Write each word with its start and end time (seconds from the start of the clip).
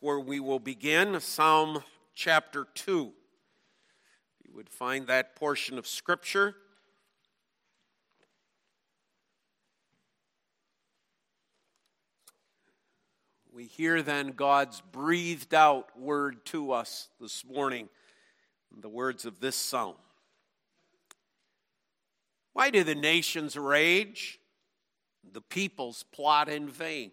Where 0.00 0.20
we 0.20 0.40
will 0.40 0.58
begin, 0.58 1.18
Psalm 1.20 1.82
chapter 2.14 2.66
2. 2.74 3.12
You 4.44 4.54
would 4.54 4.68
find 4.68 5.06
that 5.06 5.36
portion 5.36 5.78
of 5.78 5.86
Scripture. 5.86 6.54
We 13.50 13.64
hear 13.64 14.02
then 14.02 14.32
God's 14.32 14.82
breathed 14.92 15.54
out 15.54 15.98
word 15.98 16.44
to 16.46 16.72
us 16.72 17.08
this 17.18 17.42
morning, 17.42 17.88
the 18.78 18.90
words 18.90 19.24
of 19.24 19.40
this 19.40 19.56
psalm. 19.56 19.94
Why 22.52 22.68
do 22.68 22.84
the 22.84 22.94
nations 22.94 23.56
rage? 23.56 24.38
The 25.32 25.40
peoples 25.40 26.04
plot 26.12 26.50
in 26.50 26.68
vain. 26.68 27.12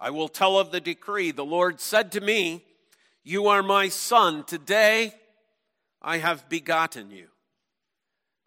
I 0.00 0.10
will 0.10 0.28
tell 0.28 0.58
of 0.58 0.70
the 0.70 0.80
decree. 0.80 1.30
The 1.30 1.44
Lord 1.44 1.80
said 1.80 2.12
to 2.12 2.20
me, 2.20 2.64
You 3.24 3.48
are 3.48 3.62
my 3.62 3.88
son. 3.88 4.44
Today 4.44 5.14
I 6.00 6.18
have 6.18 6.48
begotten 6.48 7.10
you. 7.10 7.28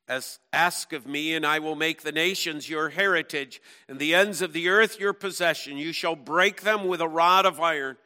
As 0.08 0.40
ask 0.52 0.94
of 0.94 1.06
me, 1.06 1.34
and 1.36 1.46
I 1.46 1.60
will 1.60 1.76
make 1.76 2.02
the 2.02 2.12
nations 2.12 2.70
your 2.70 2.90
heritage, 2.90 3.62
and 3.88 3.98
the 3.98 4.14
ends 4.14 4.42
of 4.42 4.52
the 4.52 4.68
earth 4.68 5.00
your 5.00 5.14
possession. 5.14 5.78
You 5.78 5.94
shall 5.94 6.16
break 6.16 6.62
them 6.62 6.88
with 6.88 7.02
a 7.02 7.08
rod 7.08 7.46
of 7.46 7.60
iron, 7.62 7.98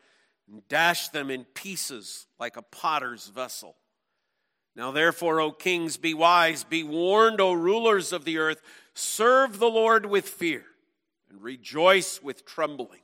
and 0.51 0.67
dash 0.67 1.09
them 1.09 1.31
in 1.31 1.45
pieces 1.45 2.27
like 2.39 2.57
a 2.57 2.61
potter's 2.61 3.27
vessel. 3.27 3.75
Now, 4.75 4.91
therefore, 4.91 5.39
O 5.39 5.51
kings, 5.51 5.97
be 5.97 6.13
wise, 6.13 6.63
be 6.63 6.83
warned, 6.83 7.39
O 7.39 7.53
rulers 7.53 8.11
of 8.11 8.25
the 8.25 8.37
earth, 8.37 8.61
serve 8.93 9.57
the 9.57 9.69
Lord 9.69 10.05
with 10.05 10.27
fear, 10.27 10.63
and 11.29 11.41
rejoice 11.41 12.21
with 12.21 12.45
trembling. 12.45 12.99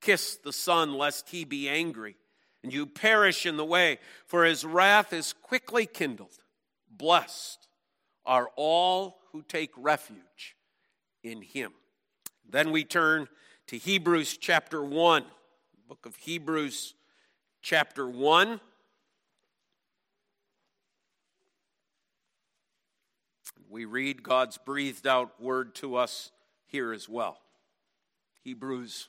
Kiss 0.00 0.36
the 0.36 0.52
Son, 0.52 0.94
lest 0.94 1.30
he 1.30 1.44
be 1.44 1.68
angry, 1.68 2.16
and 2.62 2.72
you 2.72 2.86
perish 2.86 3.46
in 3.46 3.56
the 3.56 3.64
way, 3.64 3.98
for 4.26 4.44
his 4.44 4.64
wrath 4.64 5.12
is 5.12 5.32
quickly 5.32 5.86
kindled. 5.86 6.38
Blessed 6.90 7.68
are 8.24 8.50
all 8.56 9.18
who 9.32 9.42
take 9.42 9.70
refuge 9.76 10.56
in 11.22 11.42
him. 11.42 11.72
Then 12.48 12.70
we 12.70 12.84
turn 12.84 13.28
to 13.66 13.76
Hebrews 13.76 14.36
chapter 14.36 14.82
1, 14.82 15.24
book 15.88 16.06
of 16.06 16.16
Hebrews 16.16 16.94
chapter 17.60 18.08
1. 18.08 18.60
We 23.70 23.84
read 23.84 24.22
God's 24.22 24.56
breathed 24.56 25.06
out 25.06 25.40
word 25.40 25.74
to 25.76 25.96
us 25.96 26.30
here 26.66 26.92
as 26.92 27.08
well. 27.08 27.38
Hebrews 28.42 29.08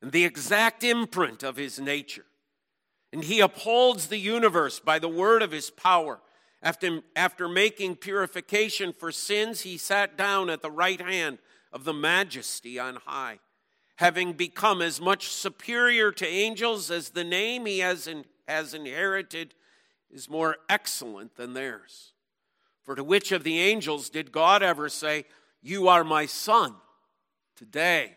and 0.00 0.12
the 0.12 0.24
exact 0.24 0.84
imprint 0.84 1.42
of 1.42 1.56
His 1.56 1.78
nature. 1.78 2.24
And 3.12 3.24
He 3.24 3.40
upholds 3.40 4.06
the 4.06 4.18
universe 4.18 4.80
by 4.80 4.98
the 4.98 5.08
word 5.08 5.42
of 5.42 5.50
His 5.50 5.70
power. 5.70 6.20
After, 6.62 7.00
after 7.14 7.48
making 7.48 7.96
purification 7.96 8.92
for 8.92 9.12
sins, 9.12 9.60
he 9.60 9.76
sat 9.76 10.16
down 10.16 10.50
at 10.50 10.60
the 10.60 10.70
right 10.70 11.00
hand 11.00 11.38
of 11.72 11.84
the 11.84 11.94
majesty 11.94 12.78
on 12.78 12.96
high, 13.06 13.38
having 13.96 14.32
become 14.32 14.82
as 14.82 15.00
much 15.00 15.28
superior 15.28 16.10
to 16.12 16.26
angels 16.26 16.90
as 16.90 17.10
the 17.10 17.22
name 17.22 17.66
he 17.66 17.78
has, 17.78 18.08
in, 18.08 18.24
has 18.48 18.74
inherited 18.74 19.54
is 20.10 20.28
more 20.28 20.56
excellent 20.68 21.36
than 21.36 21.54
theirs. 21.54 22.12
For 22.82 22.96
to 22.96 23.04
which 23.04 23.30
of 23.30 23.44
the 23.44 23.60
angels 23.60 24.10
did 24.10 24.32
God 24.32 24.62
ever 24.62 24.88
say, 24.88 25.26
You 25.62 25.88
are 25.88 26.02
my 26.02 26.26
son? 26.26 26.74
Today 27.54 28.16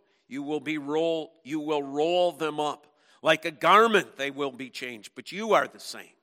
you 0.31 0.41
will 0.41 0.61
be 0.61 0.77
roll 0.77 1.33
you 1.43 1.59
will 1.59 1.83
roll 1.83 2.31
them 2.31 2.59
up. 2.59 2.87
Like 3.21 3.43
a 3.43 3.51
garment 3.51 4.15
they 4.15 4.31
will 4.31 4.51
be 4.51 4.69
changed 4.69 5.11
but 5.13 5.31
you 5.31 5.53
are 5.53 5.67
the 5.67 5.79
same. 5.79 6.15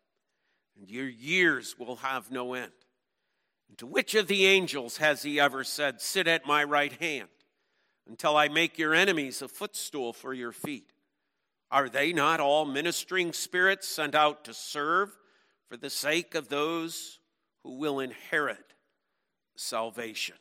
And 0.81 0.91
your 0.91 1.09
years 1.09 1.79
will 1.79 1.97
have 1.97 2.31
no 2.31 2.55
end. 2.55 2.73
And 3.69 3.77
to 3.79 3.87
which 3.87 4.15
of 4.15 4.27
the 4.27 4.47
angels 4.47 4.97
has 4.97 5.23
he 5.23 5.39
ever 5.39 5.63
said 5.63 6.01
sit 6.01 6.27
at 6.27 6.47
my 6.47 6.65
right 6.65 6.93
hand 6.95 7.29
until 8.09 8.37
i 8.37 8.49
make 8.49 8.79
your 8.79 8.95
enemies 8.95 9.43
a 9.43 9.49
footstool 9.49 10.15
for 10.15 10.33
your 10.33 10.53
feet 10.53 10.91
are 11.71 11.91
they 11.91 12.15
not 12.15 12.41
all 12.41 12.65
ministering 12.65 13.35
spirits 13.35 13.87
sent 13.87 14.15
out 14.15 14.45
to 14.45 14.55
serve 14.55 15.11
for 15.69 15.77
the 15.77 15.91
sake 15.91 16.35
of 16.35 16.49
those 16.49 17.19
who 17.63 17.77
will 17.77 18.01
inherit 18.01 18.73
salvation 19.55 20.37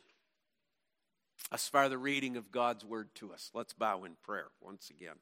as 1.50 1.66
far 1.68 1.88
the 1.88 1.98
reading 1.98 2.36
of 2.36 2.52
God's 2.52 2.84
word 2.84 3.14
to 3.16 3.32
us. 3.32 3.50
Let's 3.54 3.72
bow 3.72 4.04
in 4.04 4.16
prayer 4.22 4.48
once 4.60 4.90
again. 4.90 5.16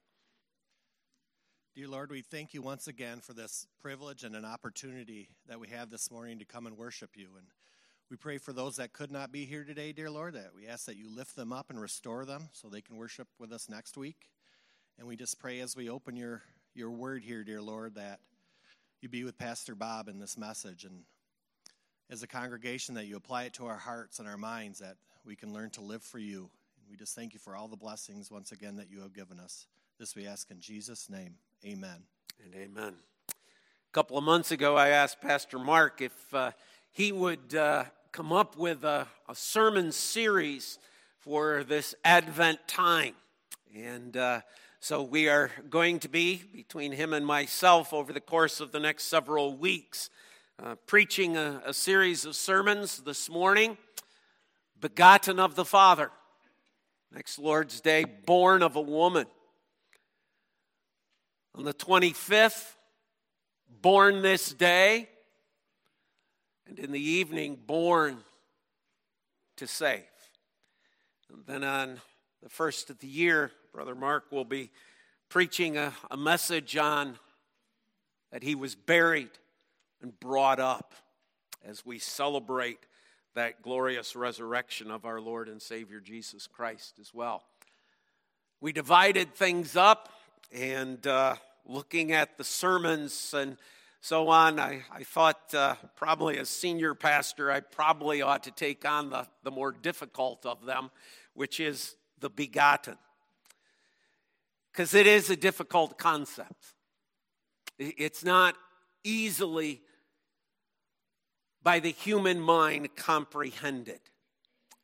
Dear 1.75 1.89
Lord, 1.89 2.11
we 2.11 2.23
thank 2.23 2.55
you 2.55 2.63
once 2.63 2.89
again 2.89 3.21
for 3.21 3.33
this 3.33 3.67
privilege 3.81 4.25
and 4.25 4.35
an 4.35 4.45
opportunity 4.45 5.29
that 5.47 5.61
we 5.61 5.69
have 5.69 5.91
this 5.91 6.11
morning 6.11 6.39
to 6.39 6.45
come 6.45 6.67
and 6.67 6.77
worship 6.77 7.11
you. 7.17 7.29
And 7.37 7.47
we 8.11 8.17
pray 8.17 8.39
for 8.39 8.53
those 8.53 8.77
that 8.77 8.93
could 8.93 9.13
not 9.13 9.31
be 9.31 9.45
here 9.45 9.63
today, 9.63 9.93
dear 9.93 10.11
Lord, 10.11 10.35
that 10.35 10.53
we 10.57 10.67
ask 10.67 10.87
that 10.87 10.97
you 10.97 11.15
lift 11.15 11.37
them 11.37 11.53
up 11.53 11.71
and 11.71 11.81
restore 11.81 12.25
them 12.25 12.49
so 12.53 12.69
they 12.69 12.81
can 12.81 12.97
worship 12.97 13.29
with 13.39 13.53
us 13.53 13.69
next 13.69 13.97
week. 13.97 14.31
And 14.99 15.07
we 15.07 15.17
just 15.17 15.39
pray 15.39 15.61
as 15.61 15.77
we 15.77 15.91
open 15.91 16.17
your, 16.17 16.43
your 16.75 16.91
word 16.91 17.23
here, 17.23 17.45
dear 17.45 17.61
Lord, 17.61 17.97
that 17.97 18.21
you 19.03 19.11
be 19.11 19.25
with 19.25 19.37
Pastor 19.37 19.75
Bob 19.75 20.09
in 20.09 20.19
this 20.19 20.39
message 20.39 20.85
and 20.85 21.03
as 22.09 22.23
a 22.23 22.27
congregation 22.27 22.95
that 22.95 23.07
you 23.07 23.17
apply 23.17 23.45
it 23.45 23.53
to 23.55 23.67
our 23.67 23.77
hearts 23.77 24.19
and 24.19 24.27
our 24.27 24.39
minds 24.39 24.79
that 24.79 24.97
we 25.27 25.35
can 25.35 25.53
learn 25.53 25.71
to 25.71 25.81
live 25.81 26.03
for 26.03 26.21
you. 26.21 26.39
And 26.79 26.89
we 26.89 26.97
just 26.97 27.17
thank 27.17 27.35
you 27.35 27.41
for 27.41 27.57
all 27.57 27.67
the 27.67 27.77
blessings 27.77 28.31
once 28.31 28.53
again 28.53 28.77
that 28.77 28.89
you 28.89 29.01
have 29.01 29.13
given 29.13 29.41
us. 29.41 29.67
This 29.99 30.15
we 30.15 30.27
ask 30.27 30.51
in 30.53 30.61
Jesus' 30.61 31.11
name. 31.11 31.35
Amen. 31.65 32.05
And 32.45 32.55
amen. 32.55 32.95
A 33.29 33.93
couple 33.93 34.17
of 34.17 34.23
months 34.23 34.53
ago, 34.53 34.77
I 34.77 34.91
asked 34.91 35.21
Pastor 35.21 35.59
Mark 35.59 36.01
if 36.01 36.13
uh, 36.33 36.53
he 36.93 37.11
would 37.11 37.57
uh, 37.57 37.85
come 38.13 38.33
up 38.33 38.57
with 38.57 38.85
a, 38.85 39.09
a 39.29 39.35
sermon 39.35 39.91
series 39.91 40.79
for 41.19 41.65
this 41.65 41.95
Advent 42.05 42.61
time. 42.69 43.15
And 43.75 44.17
uh, 44.17 44.43
so 44.79 45.03
we 45.03 45.29
are 45.29 45.51
going 45.69 45.99
to 46.01 46.09
be, 46.09 46.45
between 46.53 46.93
him 46.93 47.13
and 47.13 47.27
myself, 47.27 47.93
over 47.93 48.13
the 48.13 48.21
course 48.21 48.61
of 48.61 48.71
the 48.71 48.81
next 48.81 49.05
several 49.05 49.57
weeks, 49.57 50.09
uh, 50.63 50.77
preaching 50.87 51.37
a, 51.37 51.63
a 51.67 51.75
series 51.75 52.25
of 52.25 52.37
sermons 52.37 52.99
this 52.99 53.29
morning 53.29 53.77
Begotten 54.81 55.39
of 55.39 55.55
the 55.55 55.65
Father. 55.65 56.11
Next 57.13 57.39
Lord's 57.39 57.81
Day, 57.81 58.05
born 58.05 58.63
of 58.63 58.77
a 58.77 58.81
woman. 58.81 59.27
On 61.55 61.65
the 61.65 61.73
25th, 61.73 62.75
born 63.81 64.23
this 64.23 64.53
day 64.53 65.09
and 66.67 66.79
in 66.79 66.93
the 66.93 67.01
evening 67.01 67.59
born 67.67 68.19
to 69.57 69.67
save. 69.67 70.03
And 71.33 71.45
then 71.47 71.65
on 71.65 72.01
the 72.43 72.49
first 72.49 72.91
of 72.91 72.99
the 72.99 73.07
year, 73.07 73.53
Brother 73.73 73.95
Mark 73.95 74.31
will 74.31 74.45
be 74.45 74.71
preaching 75.29 75.77
a, 75.77 75.93
a 76.11 76.17
message 76.17 76.77
on 76.77 77.19
that 78.33 78.43
he 78.43 78.55
was 78.55 78.75
buried 78.75 79.31
and 80.03 80.19
brought 80.21 80.61
up 80.61 80.95
as 81.65 81.85
we 81.85 81.99
celebrate 81.99 82.79
that 83.37 83.61
glorious 83.61 84.17
resurrection 84.17 84.91
of 84.91 85.05
our 85.05 85.21
Lord 85.21 85.51
and 85.51 85.61
Savior 85.61 86.01
Jesus 86.01 86.47
Christ 86.47 86.95
as 86.99 87.13
well. 87.13 87.45
We 88.63 88.73
divided 88.73 89.35
things 89.35 89.77
up 89.77 90.09
and 90.51 91.07
uh, 91.07 91.37
looking 91.67 92.13
at 92.13 92.39
the 92.39 92.45
sermons 92.45 93.35
and 93.37 93.59
so 94.01 94.31
on, 94.31 94.59
I, 94.59 94.85
I 94.91 95.03
thought 95.03 95.53
uh, 95.53 95.75
probably 95.97 96.39
as 96.39 96.49
senior 96.49 96.95
pastor, 96.95 97.53
I 97.53 97.61
probably 97.61 98.23
ought 98.23 98.45
to 98.45 98.51
take 98.51 98.87
on 98.87 99.11
the, 99.11 99.27
the 99.43 99.51
more 99.51 99.71
difficult 99.71 100.47
of 100.47 100.65
them, 100.65 100.91
which 101.35 101.61
is 101.61 101.95
the 102.21 102.31
begotten. 102.31 102.97
Because 104.73 104.95
it 104.95 105.07
is 105.07 105.29
a 105.29 105.37
difficult 105.37 105.99
concept. 105.99 106.73
It's 107.79 108.25
not 108.25 108.55
easily 109.05 109.83
by 111.67 111.81
the 111.81 111.91
human 111.91 112.41
mind 112.41 112.95
comprehended. 112.95 113.99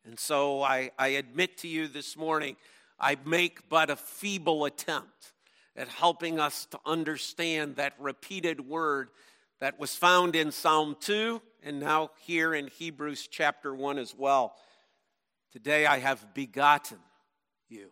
And 0.05 0.19
so 0.19 0.65
I, 0.65 0.91
I 0.99 1.09
admit 1.11 1.59
to 1.59 1.69
you 1.69 1.87
this 1.87 2.17
morning, 2.17 2.57
I 2.99 3.17
make 3.25 3.69
but 3.69 3.89
a 3.89 3.95
feeble 3.95 4.65
attempt 4.65 5.33
at 5.77 5.87
helping 5.87 6.41
us 6.41 6.67
to 6.73 6.81
understand 6.85 7.77
that 7.77 7.93
repeated 8.01 8.69
word 8.69 9.11
that 9.61 9.79
was 9.79 9.95
found 9.95 10.35
in 10.35 10.51
Psalm 10.51 10.97
2 10.99 11.41
and 11.63 11.79
now 11.79 12.11
here 12.27 12.53
in 12.53 12.67
Hebrews 12.67 13.29
chapter 13.31 13.73
1 13.73 13.97
as 13.97 14.13
well. 14.19 14.57
Today 15.53 15.87
I 15.87 16.01
have 16.01 16.35
begotten 16.35 16.99
you. 17.69 17.91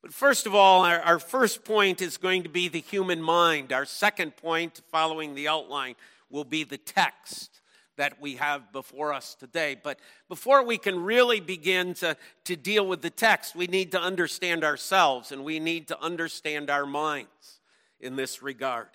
But 0.00 0.14
first 0.14 0.46
of 0.46 0.54
all, 0.54 0.84
our, 0.84 1.00
our, 1.00 1.18
first 1.18 1.64
point 1.64 2.00
is 2.00 2.18
going 2.18 2.44
to 2.44 2.48
be 2.48 2.68
the 2.68 2.80
human 2.80 3.20
mind. 3.20 3.72
Our 3.72 3.84
second 3.84 4.36
point, 4.36 4.80
following 4.92 5.34
the 5.34 5.48
outline, 5.48 5.96
will 6.30 6.44
be 6.44 6.64
the 6.64 6.78
text 6.78 7.60
that 7.96 8.20
we 8.20 8.36
have 8.36 8.72
before 8.72 9.12
us 9.12 9.34
today. 9.34 9.76
But 9.82 9.98
before 10.28 10.64
we 10.64 10.78
can 10.78 11.02
really 11.02 11.40
begin 11.40 11.94
to, 11.94 12.16
to 12.44 12.56
deal 12.56 12.86
with 12.86 13.02
the 13.02 13.10
text, 13.10 13.56
we 13.56 13.66
need 13.66 13.92
to 13.92 14.00
understand 14.00 14.64
ourselves 14.64 15.32
and 15.32 15.44
we 15.44 15.60
need 15.60 15.88
to 15.88 16.00
understand 16.00 16.70
our 16.70 16.86
minds 16.86 17.60
in 18.00 18.16
this 18.16 18.42
regard. 18.42 18.88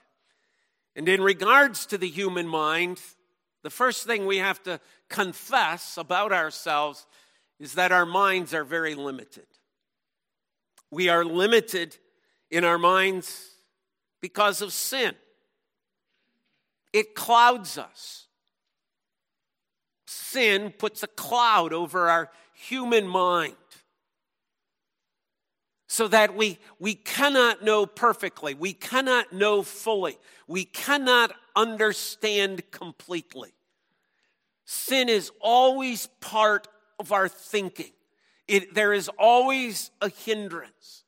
And 0.95 1.07
in 1.09 1.21
regards 1.21 1.85
to 1.87 1.97
the 1.97 2.09
human 2.09 2.47
mind, 2.47 2.99
the 3.63 3.69
first 3.69 4.05
thing 4.05 4.25
we 4.25 4.37
have 4.37 4.61
to 4.63 4.79
confess 5.09 5.97
about 5.97 6.31
ourselves 6.31 7.07
is 7.59 7.73
that 7.73 7.91
our 7.91 8.05
minds 8.05 8.53
are 8.53 8.63
very 8.63 8.95
limited. 8.95 9.45
We 10.89 11.09
are 11.09 11.23
limited 11.23 11.97
in 12.49 12.65
our 12.65 12.77
minds 12.77 13.51
because 14.19 14.61
of 14.61 14.73
sin. 14.73 15.15
It 16.93 17.15
clouds 17.15 17.77
us 17.77 18.27
sin 20.31 20.73
puts 20.77 21.03
a 21.03 21.07
cloud 21.07 21.73
over 21.73 22.09
our 22.09 22.29
human 22.53 23.07
mind 23.07 23.55
so 25.87 26.07
that 26.07 26.35
we, 26.35 26.57
we 26.79 26.95
cannot 26.95 27.63
know 27.63 27.85
perfectly, 27.85 28.53
we 28.53 28.71
cannot 28.71 29.33
know 29.33 29.61
fully, 29.61 30.17
we 30.47 30.63
cannot 30.63 31.33
understand 31.55 32.63
completely. 32.71 33.51
Sin 34.63 35.09
is 35.09 35.31
always 35.41 36.07
part 36.21 36.69
of 36.97 37.11
our 37.11 37.27
thinking, 37.27 37.91
it, 38.47 38.73
there 38.73 38.93
is 38.93 39.09
always 39.19 39.91
a 40.01 40.09
hindrance. 40.09 41.03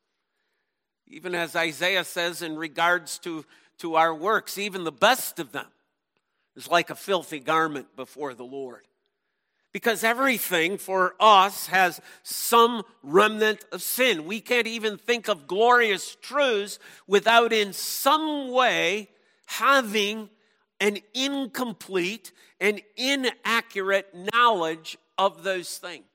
Even 1.08 1.36
as 1.36 1.56
Isaiah 1.56 2.04
says 2.04 2.42
in 2.42 2.58
regards 2.58 3.20
to, 3.20 3.46
to 3.84 3.96
our 3.96 4.16
works, 4.16 4.58
even 4.58 4.86
the 4.86 4.92
best 4.94 5.40
of 5.40 5.52
them 5.52 5.68
is 6.56 6.70
like 6.70 6.90
a 6.90 6.96
filthy 6.96 7.40
garment 7.40 7.96
before 7.98 8.34
the 8.34 8.46
Lord 8.46 8.88
because 9.74 10.06
everything 10.06 10.78
for 10.78 11.16
us 11.20 11.68
has 11.68 12.00
some 12.22 12.84
remnant 13.02 13.66
of 13.74 13.82
sin. 13.82 14.26
We 14.26 14.40
can't 14.40 14.68
even 14.68 14.98
think 14.98 15.28
of 15.28 15.48
glorious 15.48 16.16
truths 16.22 16.80
without, 17.08 17.52
in 17.52 17.74
some 17.74 18.52
way, 18.52 19.10
having 19.48 20.30
an 20.80 21.00
incomplete 21.14 22.32
and 22.62 22.82
inaccurate 22.96 24.16
knowledge 24.32 24.98
of 25.18 25.44
those 25.44 25.78
things. 25.78 26.06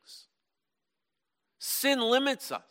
Sin 1.59 2.01
limits 2.01 2.51
us. 2.51 2.63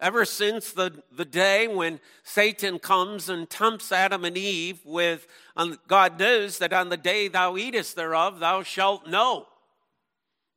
Ever 0.00 0.24
since 0.24 0.72
the, 0.72 1.02
the 1.10 1.24
day 1.24 1.66
when 1.66 1.98
Satan 2.22 2.78
comes 2.78 3.28
and 3.28 3.50
tempts 3.50 3.90
Adam 3.90 4.24
and 4.24 4.38
Eve 4.38 4.80
with, 4.84 5.26
God 5.88 6.20
knows 6.20 6.58
that 6.58 6.72
on 6.72 6.88
the 6.88 6.96
day 6.96 7.26
thou 7.26 7.56
eatest 7.56 7.96
thereof, 7.96 8.38
thou 8.38 8.62
shalt 8.62 9.08
know. 9.08 9.46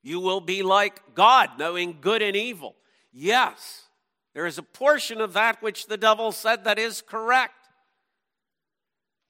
You 0.03 0.19
will 0.19 0.41
be 0.41 0.61
like 0.61 1.15
God, 1.15 1.51
knowing 1.57 1.97
good 2.01 2.21
and 2.21 2.35
evil. 2.35 2.75
Yes, 3.11 3.87
there 4.33 4.45
is 4.45 4.59
a 4.59 4.63
portion 4.63 5.19
of 5.19 5.33
that 5.33 5.61
which 5.61 5.87
the 5.87 5.97
devil 5.97 6.31
said 6.31 6.63
that 6.63 6.77
is 6.77 7.01
correct. 7.01 7.53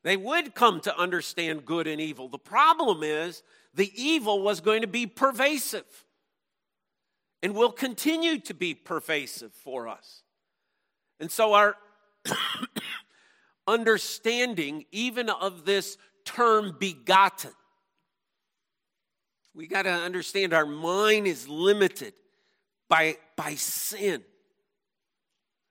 They 0.03 0.17
would 0.17 0.55
come 0.55 0.81
to 0.81 0.97
understand 0.97 1.65
good 1.65 1.87
and 1.87 2.01
evil. 2.01 2.27
The 2.27 2.37
problem 2.37 3.01
is 3.01 3.43
the 3.73 3.91
evil 3.95 4.41
was 4.41 4.59
going 4.59 4.81
to 4.81 4.87
be 4.87 5.07
pervasive 5.07 6.05
and 7.43 7.55
will 7.55 7.71
continue 7.71 8.39
to 8.39 8.53
be 8.53 8.73
pervasive 8.73 9.53
for 9.53 9.87
us. 9.87 10.23
And 11.19 11.31
so, 11.31 11.53
our 11.53 11.75
understanding, 13.67 14.85
even 14.91 15.29
of 15.29 15.65
this 15.65 15.97
term 16.25 16.75
begotten, 16.79 17.51
we 19.53 19.67
got 19.67 19.83
to 19.83 19.91
understand 19.91 20.53
our 20.53 20.65
mind 20.65 21.27
is 21.27 21.47
limited 21.47 22.13
by, 22.87 23.17
by 23.35 23.55
sin. 23.55 24.23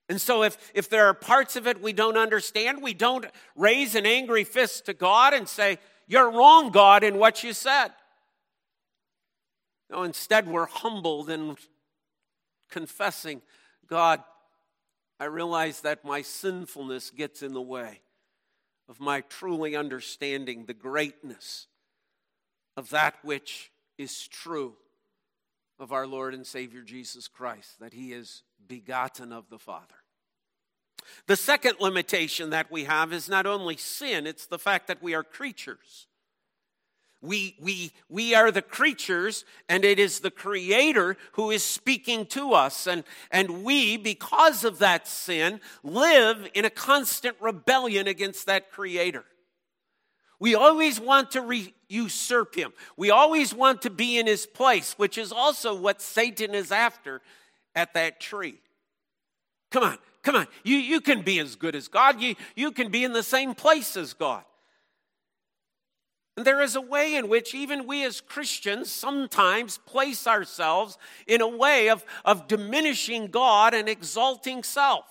And 0.08 0.20
so, 0.20 0.42
if, 0.42 0.72
if 0.74 0.88
there 0.88 1.06
are 1.06 1.14
parts 1.14 1.54
of 1.54 1.66
it 1.66 1.80
we 1.80 1.92
don't 1.92 2.16
understand, 2.16 2.82
we 2.82 2.94
don't 2.94 3.26
raise 3.54 3.94
an 3.94 4.06
angry 4.06 4.44
fist 4.44 4.86
to 4.86 4.94
God 4.94 5.34
and 5.34 5.48
say, 5.48 5.78
You're 6.08 6.30
wrong, 6.30 6.70
God, 6.70 7.04
in 7.04 7.16
what 7.18 7.44
you 7.44 7.52
said. 7.52 7.90
No, 9.90 10.04
instead, 10.04 10.48
we're 10.48 10.66
humbled 10.66 11.30
and 11.30 11.58
confessing, 12.70 13.42
God, 13.88 14.22
I 15.18 15.24
realize 15.24 15.80
that 15.80 16.04
my 16.04 16.22
sinfulness 16.22 17.10
gets 17.10 17.42
in 17.42 17.52
the 17.52 17.60
way 17.60 18.00
of 18.88 19.00
my 19.00 19.22
truly 19.22 19.74
understanding 19.74 20.64
the 20.64 20.74
greatness 20.74 21.66
of 22.76 22.90
that 22.90 23.16
which 23.22 23.72
is 23.98 24.28
true 24.28 24.76
of 25.78 25.92
our 25.92 26.06
Lord 26.06 26.34
and 26.34 26.46
Savior 26.46 26.82
Jesus 26.82 27.26
Christ, 27.26 27.80
that 27.80 27.92
He 27.92 28.12
is 28.12 28.42
begotten 28.66 29.32
of 29.32 29.50
the 29.50 29.58
Father. 29.58 29.94
The 31.26 31.36
second 31.36 31.80
limitation 31.80 32.50
that 32.50 32.70
we 32.70 32.84
have 32.84 33.12
is 33.12 33.28
not 33.28 33.46
only 33.46 33.76
sin, 33.76 34.26
it's 34.26 34.46
the 34.46 34.58
fact 34.58 34.86
that 34.86 35.02
we 35.02 35.14
are 35.14 35.24
creatures. 35.24 36.06
We, 37.22 37.56
we, 37.60 37.92
we 38.08 38.34
are 38.34 38.50
the 38.50 38.62
creatures, 38.62 39.44
and 39.68 39.84
it 39.84 39.98
is 39.98 40.20
the 40.20 40.30
Creator 40.30 41.18
who 41.32 41.50
is 41.50 41.62
speaking 41.62 42.24
to 42.26 42.54
us. 42.54 42.86
And, 42.86 43.04
and 43.30 43.62
we, 43.62 43.98
because 43.98 44.64
of 44.64 44.78
that 44.78 45.06
sin, 45.06 45.60
live 45.82 46.48
in 46.54 46.64
a 46.64 46.70
constant 46.70 47.36
rebellion 47.38 48.06
against 48.06 48.46
that 48.46 48.72
Creator. 48.72 49.24
We 50.38 50.54
always 50.54 50.98
want 50.98 51.32
to 51.32 51.42
re- 51.42 51.74
usurp 51.88 52.54
Him, 52.54 52.72
we 52.96 53.10
always 53.10 53.54
want 53.54 53.82
to 53.82 53.90
be 53.90 54.18
in 54.18 54.26
His 54.26 54.46
place, 54.46 54.94
which 54.94 55.18
is 55.18 55.30
also 55.30 55.78
what 55.78 56.00
Satan 56.00 56.54
is 56.54 56.72
after 56.72 57.20
at 57.74 57.92
that 57.92 58.20
tree. 58.20 58.58
Come 59.70 59.84
on, 59.84 59.98
come 60.22 60.36
on. 60.36 60.46
You, 60.64 60.78
you 60.78 61.02
can 61.02 61.20
be 61.20 61.38
as 61.38 61.54
good 61.54 61.76
as 61.76 61.88
God, 61.88 62.18
you, 62.20 62.34
you 62.56 62.72
can 62.72 62.90
be 62.90 63.04
in 63.04 63.12
the 63.12 63.22
same 63.22 63.54
place 63.54 63.94
as 63.96 64.14
God. 64.14 64.44
And 66.40 66.46
there 66.46 66.62
is 66.62 66.74
a 66.74 66.80
way 66.80 67.16
in 67.16 67.28
which 67.28 67.54
even 67.54 67.86
we 67.86 68.02
as 68.02 68.22
Christians 68.22 68.90
sometimes 68.90 69.76
place 69.76 70.26
ourselves 70.26 70.96
in 71.26 71.42
a 71.42 71.46
way 71.46 71.90
of, 71.90 72.02
of 72.24 72.48
diminishing 72.48 73.26
God 73.26 73.74
and 73.74 73.90
exalting 73.90 74.62
self. 74.62 75.04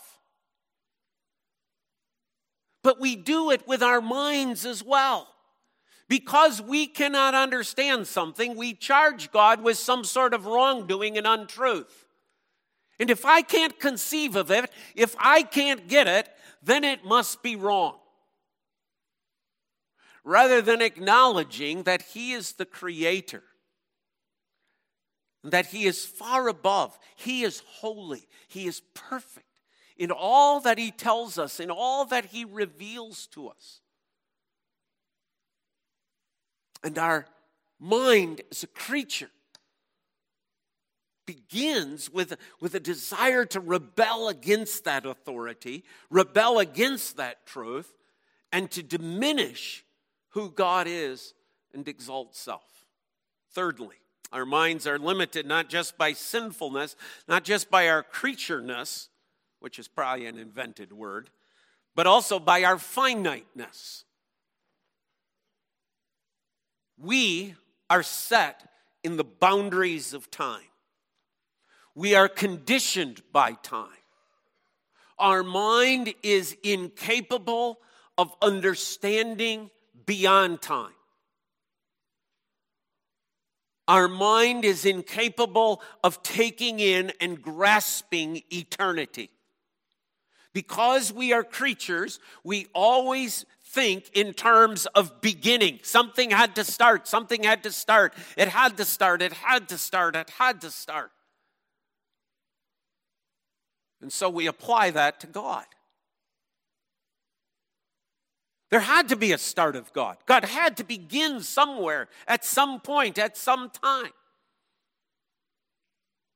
But 2.81 2.99
we 2.99 3.15
do 3.15 3.51
it 3.51 3.67
with 3.67 3.83
our 3.83 4.01
minds 4.01 4.65
as 4.65 4.83
well. 4.83 5.27
Because 6.07 6.63
we 6.63 6.87
cannot 6.87 7.35
understand 7.35 8.07
something, 8.07 8.55
we 8.55 8.73
charge 8.73 9.31
God 9.31 9.61
with 9.61 9.77
some 9.77 10.03
sort 10.03 10.33
of 10.33 10.47
wrongdoing 10.47 11.15
and 11.15 11.27
untruth. 11.27 12.07
And 12.99 13.11
if 13.11 13.23
I 13.23 13.43
can't 13.43 13.79
conceive 13.79 14.35
of 14.35 14.49
it, 14.49 14.71
if 14.95 15.15
I 15.19 15.43
can't 15.43 15.87
get 15.87 16.07
it, 16.07 16.27
then 16.63 16.83
it 16.83 17.05
must 17.05 17.43
be 17.43 17.55
wrong. 17.55 17.98
Rather 20.29 20.61
than 20.61 20.79
acknowledging 20.79 21.81
that 21.83 22.03
He 22.03 22.33
is 22.33 22.51
the 22.51 22.65
Creator, 22.65 23.41
that 25.43 25.65
He 25.65 25.85
is 25.85 26.05
far 26.05 26.47
above, 26.47 26.99
He 27.15 27.41
is 27.41 27.63
holy, 27.65 28.27
He 28.47 28.67
is 28.67 28.83
perfect 28.93 29.47
in 29.97 30.11
all 30.11 30.59
that 30.59 30.77
He 30.77 30.91
tells 30.91 31.39
us, 31.39 31.59
in 31.59 31.71
all 31.71 32.05
that 32.05 32.25
He 32.25 32.45
reveals 32.45 33.25
to 33.31 33.47
us. 33.47 33.81
And 36.83 36.99
our 36.99 37.25
mind 37.79 38.41
as 38.51 38.61
a 38.61 38.67
creature 38.67 39.31
begins 41.25 42.07
with, 42.11 42.37
with 42.61 42.75
a 42.75 42.79
desire 42.79 43.45
to 43.45 43.59
rebel 43.59 44.29
against 44.29 44.83
that 44.83 45.07
authority, 45.07 45.85
rebel 46.11 46.59
against 46.59 47.17
that 47.17 47.47
truth, 47.47 47.91
and 48.51 48.69
to 48.69 48.83
diminish 48.83 49.85
who 50.29 50.51
God 50.51 50.87
is 50.87 51.33
and 51.73 51.87
exalt 51.87 52.35
self. 52.35 52.85
Thirdly, 53.51 53.95
our 54.31 54.45
minds 54.45 54.85
are 54.85 54.99
limited 54.99 55.45
not 55.45 55.69
just 55.69 55.97
by 55.97 56.13
sinfulness, 56.13 56.95
not 57.27 57.43
just 57.43 57.71
by 57.71 57.87
our 57.89 58.03
creatureness, 58.03 59.07
which 59.59 59.79
is 59.79 59.87
probably 59.87 60.25
an 60.27 60.37
invented 60.37 60.93
word, 60.93 61.29
but 61.95 62.07
also 62.07 62.39
by 62.39 62.63
our 62.63 62.77
finiteness 62.77 64.05
we 66.99 67.55
are 67.89 68.03
set 68.03 68.69
in 69.03 69.17
the 69.17 69.23
boundaries 69.23 70.13
of 70.13 70.29
time. 70.29 70.61
We 71.95 72.13
are 72.15 72.27
conditioned 72.27 73.21
by 73.31 73.53
time. 73.53 73.87
Our 75.17 75.43
mind 75.43 76.13
is 76.23 76.55
incapable 76.63 77.79
of 78.17 78.33
understanding 78.41 79.69
beyond 80.09 80.59
time. 80.59 80.95
Our 83.87 84.07
mind 84.07 84.65
is 84.65 84.83
incapable 84.83 85.83
of 86.03 86.23
taking 86.23 86.79
in 86.79 87.11
and 87.21 87.39
grasping 87.39 88.41
eternity. 88.51 89.29
Because 90.51 91.13
we 91.13 91.31
are 91.31 91.43
creatures, 91.43 92.19
we 92.43 92.65
always 92.73 93.45
think 93.63 94.09
in 94.15 94.33
terms 94.33 94.87
of 94.87 95.21
beginning. 95.21 95.77
Something 95.83 96.31
had 96.31 96.55
to 96.55 96.63
start, 96.63 97.07
something 97.07 97.43
had 97.43 97.61
to 97.61 97.71
start. 97.71 98.15
It 98.35 98.47
had 98.47 98.77
to 98.77 98.85
start, 98.85 99.21
it 99.21 99.33
had 99.33 99.69
to 99.69 99.77
start, 99.77 100.15
it 100.15 100.31
had 100.31 100.61
to 100.61 100.71
start. 100.71 101.11
And 104.01 104.11
so 104.11 104.27
we 104.27 104.47
apply 104.47 104.89
that 104.89 105.19
to 105.19 105.27
God. 105.27 105.65
There 108.69 108.79
had 108.79 109.09
to 109.09 109.15
be 109.15 109.31
a 109.31 109.37
start 109.37 109.75
of 109.75 109.91
God. 109.93 110.17
God 110.25 110.45
had 110.45 110.77
to 110.77 110.83
begin 110.83 111.41
somewhere, 111.41 112.07
at 112.27 112.45
some 112.45 112.79
point, 112.79 113.17
at 113.17 113.35
some 113.35 113.69
time. 113.69 114.11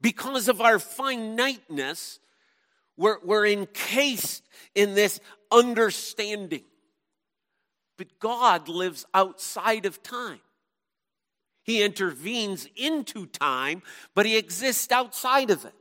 Because 0.01 0.47
of 0.47 0.59
our 0.59 0.79
finiteness, 0.79 2.19
we're, 2.97 3.19
we're 3.23 3.45
encased 3.45 4.43
in 4.73 4.95
this 4.95 5.19
understanding. 5.51 6.63
But 7.97 8.19
God 8.19 8.67
lives 8.67 9.05
outside 9.13 9.85
of 9.85 10.01
time. 10.01 10.39
He 11.63 11.83
intervenes 11.83 12.67
into 12.75 13.27
time, 13.27 13.83
but 14.15 14.25
he 14.25 14.37
exists 14.37 14.91
outside 14.91 15.51
of 15.51 15.65
it. 15.65 15.73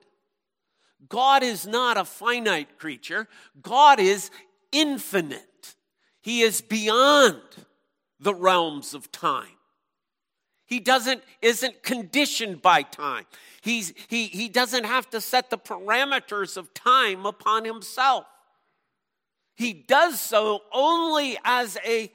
God 1.08 1.42
is 1.42 1.66
not 1.66 1.96
a 1.96 2.04
finite 2.04 2.78
creature, 2.78 3.26
God 3.60 3.98
is 3.98 4.30
infinite. 4.70 5.74
He 6.22 6.42
is 6.42 6.60
beyond 6.60 7.40
the 8.18 8.34
realms 8.34 8.94
of 8.94 9.10
time. 9.12 9.58
He 10.64 10.80
doesn't 10.80 11.22
isn't 11.42 11.82
conditioned 11.82 12.62
by 12.62 12.82
time. 12.82 13.26
He's, 13.60 13.92
he, 14.08 14.26
he 14.26 14.48
doesn't 14.48 14.84
have 14.84 15.10
to 15.10 15.20
set 15.20 15.50
the 15.50 15.58
parameters 15.58 16.56
of 16.56 16.72
time 16.72 17.26
upon 17.26 17.64
himself. 17.64 18.24
He 19.54 19.72
does 19.72 20.20
so 20.20 20.62
only 20.72 21.36
as 21.44 21.76
a 21.84 22.10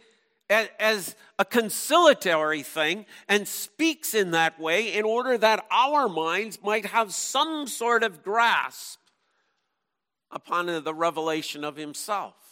as 0.50 1.16
a 1.38 1.44
conciliatory 1.46 2.64
thing 2.64 3.06
and 3.28 3.48
speaks 3.48 4.14
in 4.14 4.32
that 4.32 4.60
way 4.60 4.94
in 4.94 5.04
order 5.04 5.38
that 5.38 5.66
our 5.70 6.08
minds 6.08 6.58
might 6.64 6.86
have 6.86 7.14
some 7.14 7.68
sort 7.68 8.02
of 8.02 8.24
grasp 8.24 9.00
upon 10.32 10.68
the 10.68 10.94
revelation 10.94 11.66
of 11.66 11.76
himself. 11.76 12.47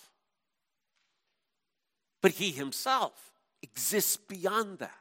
But 2.25 2.31
he 2.31 2.49
himself 2.49 3.33
exists 3.61 4.17
beyond 4.17 4.79
that. 4.79 4.97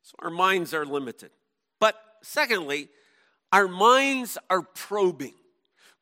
So 0.00 0.14
our 0.20 0.30
minds 0.30 0.72
are 0.72 0.86
limited. 0.86 1.32
But 1.78 1.96
secondly, 2.22 2.88
our 3.52 3.68
minds 3.68 4.38
are 4.48 4.62
probing. 4.62 5.34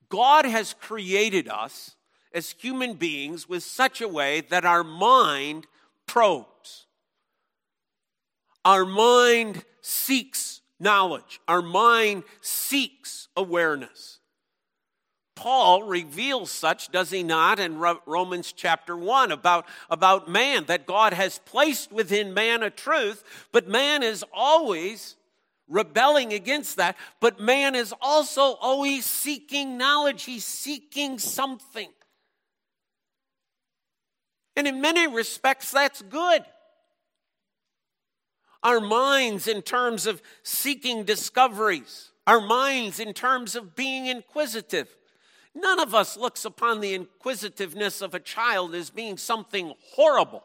God 0.09 0.45
has 0.45 0.75
created 0.75 1.49
us 1.49 1.97
as 2.33 2.53
human 2.53 2.95
beings 2.95 3.49
with 3.49 3.65
such 3.65 4.01
a 4.01 4.07
way 4.07 4.43
that 4.43 4.65
our 4.65 4.85
mind 4.85 5.67
probes. 6.07 6.87
Our 8.65 8.85
mind 8.85 9.65
seeks 9.81 10.61
knowledge, 10.79 11.41
our 11.49 11.63
mind 11.63 12.23
seeks 12.43 13.27
awareness. 13.37 14.20
Paul 15.41 15.85
reveals 15.85 16.51
such, 16.51 16.91
does 16.91 17.09
he 17.09 17.23
not, 17.23 17.59
in 17.59 17.79
Romans 17.79 18.53
chapter 18.53 18.95
1 18.95 19.33
about, 19.33 19.65
about 19.89 20.29
man, 20.29 20.67
that 20.67 20.85
God 20.85 21.15
has 21.15 21.41
placed 21.47 21.91
within 21.91 22.35
man 22.35 22.63
a 22.63 22.69
truth, 22.69 23.25
but 23.51 23.67
man 23.67 24.03
is 24.03 24.23
always 24.35 25.17
rebelling 25.67 26.35
against 26.35 26.77
that. 26.77 26.95
But 27.21 27.41
man 27.41 27.75
is 27.75 27.95
also 28.03 28.59
always 28.61 29.07
seeking 29.07 29.79
knowledge, 29.79 30.25
he's 30.25 30.45
seeking 30.45 31.19
something. 31.19 31.89
And 34.57 34.67
in 34.67 34.83
many 34.83 35.07
respects, 35.07 35.71
that's 35.71 36.03
good. 36.03 36.45
Our 38.63 38.81
minds, 38.81 39.49
in 39.49 39.63
terms 39.63 40.07
of 40.07 40.21
seeking 40.43 41.05
discoveries, 41.05 42.11
our 42.27 42.43
minds, 42.43 43.01
in 43.01 43.15
terms 43.15 43.57
of 43.57 43.75
being 43.75 44.05
inquisitive. 44.05 44.95
None 45.55 45.81
of 45.81 45.95
us 45.95 46.17
looks 46.17 46.45
upon 46.45 46.81
the 46.81 46.95
inquisitiveness 46.95 48.01
of 48.01 48.15
a 48.15 48.21
child 48.21 48.75
as 48.75 48.91
being 48.91 49.17
something 49.17 49.75
horrible. 49.95 50.45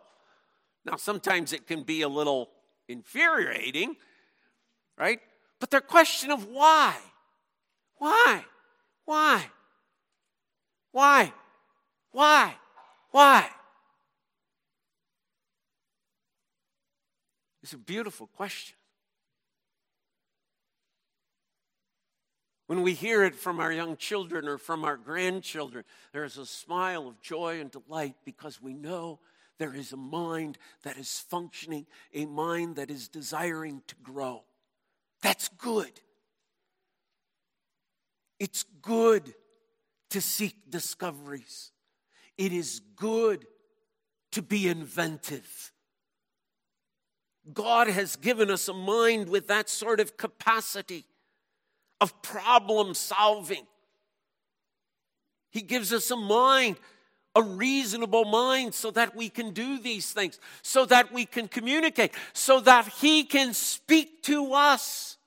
Now, 0.83 0.95
sometimes 0.95 1.53
it 1.53 1.67
can 1.67 1.83
be 1.83 2.01
a 2.01 2.09
little 2.09 2.49
infuriating, 2.87 3.95
right? 4.97 5.19
But 5.59 5.69
their 5.71 5.81
question 5.81 6.31
of 6.31 6.47
why? 6.47 6.95
Why? 7.97 8.45
Why? 9.05 9.45
Why? 10.91 11.33
Why? 12.11 12.55
Why? 13.11 13.49
It's 17.61 17.73
a 17.73 17.77
beautiful 17.77 18.27
question. 18.27 18.75
When 22.67 22.81
we 22.81 22.93
hear 22.93 23.23
it 23.23 23.35
from 23.35 23.59
our 23.59 23.71
young 23.71 23.95
children 23.95 24.47
or 24.47 24.57
from 24.57 24.85
our 24.85 24.97
grandchildren, 24.97 25.83
there 26.13 26.23
is 26.23 26.37
a 26.37 26.45
smile 26.45 27.07
of 27.07 27.21
joy 27.21 27.59
and 27.59 27.69
delight 27.69 28.15
because 28.25 28.61
we 28.61 28.73
know 28.73 29.19
there 29.59 29.73
is 29.73 29.93
a 29.93 29.97
mind 29.97 30.57
that 30.83 30.97
is 30.97 31.19
functioning, 31.29 31.85
a 32.13 32.25
mind 32.25 32.77
that 32.77 32.89
is 32.89 33.07
desiring 33.07 33.83
to 33.87 33.95
grow. 34.01 34.43
That's 35.21 35.47
good. 35.47 35.91
It's 38.39 38.65
good 38.81 39.33
to 40.09 40.19
seek 40.19 40.69
discoveries. 40.69 41.71
It 42.37 42.51
is 42.51 42.81
good 42.95 43.45
to 44.31 44.41
be 44.41 44.67
inventive. 44.67 45.71
God 47.53 47.87
has 47.87 48.15
given 48.15 48.49
us 48.49 48.67
a 48.67 48.73
mind 48.73 49.29
with 49.29 49.47
that 49.47 49.69
sort 49.69 49.99
of 49.99 50.17
capacity 50.17 51.05
of 52.01 52.21
problem 52.21 52.93
solving. 52.93 53.65
He 55.51 55.61
gives 55.61 55.93
us 55.93 56.11
a 56.11 56.17
mind 56.17 56.77
a 57.35 57.43
reasonable 57.43 58.23
mind 58.23 58.73
so 58.73 58.89
that 58.91 59.15
we 59.15 59.29
can 59.29 59.51
do 59.51 59.77
these 59.77 60.11
things, 60.11 60.39
so 60.61 60.85
that 60.85 61.11
we 61.11 61.25
can 61.25 61.49
communicate, 61.49 62.13
so 62.33 62.61
that 62.61 62.87
He 62.87 63.25
can 63.25 63.53
speak 63.53 64.23
to 64.23 64.53
us, 64.53 65.17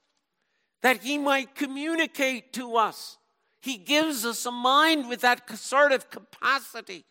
that 0.81 1.03
He 1.03 1.19
might 1.19 1.55
communicate 1.55 2.55
to 2.55 2.77
us. 2.77 3.19
He 3.61 3.77
gives 3.77 4.25
us 4.25 4.47
a 4.47 4.51
mind 4.51 5.09
with 5.09 5.21
that 5.21 5.59
sort 5.59 5.93
of 5.93 6.09
capacity. 6.09 7.05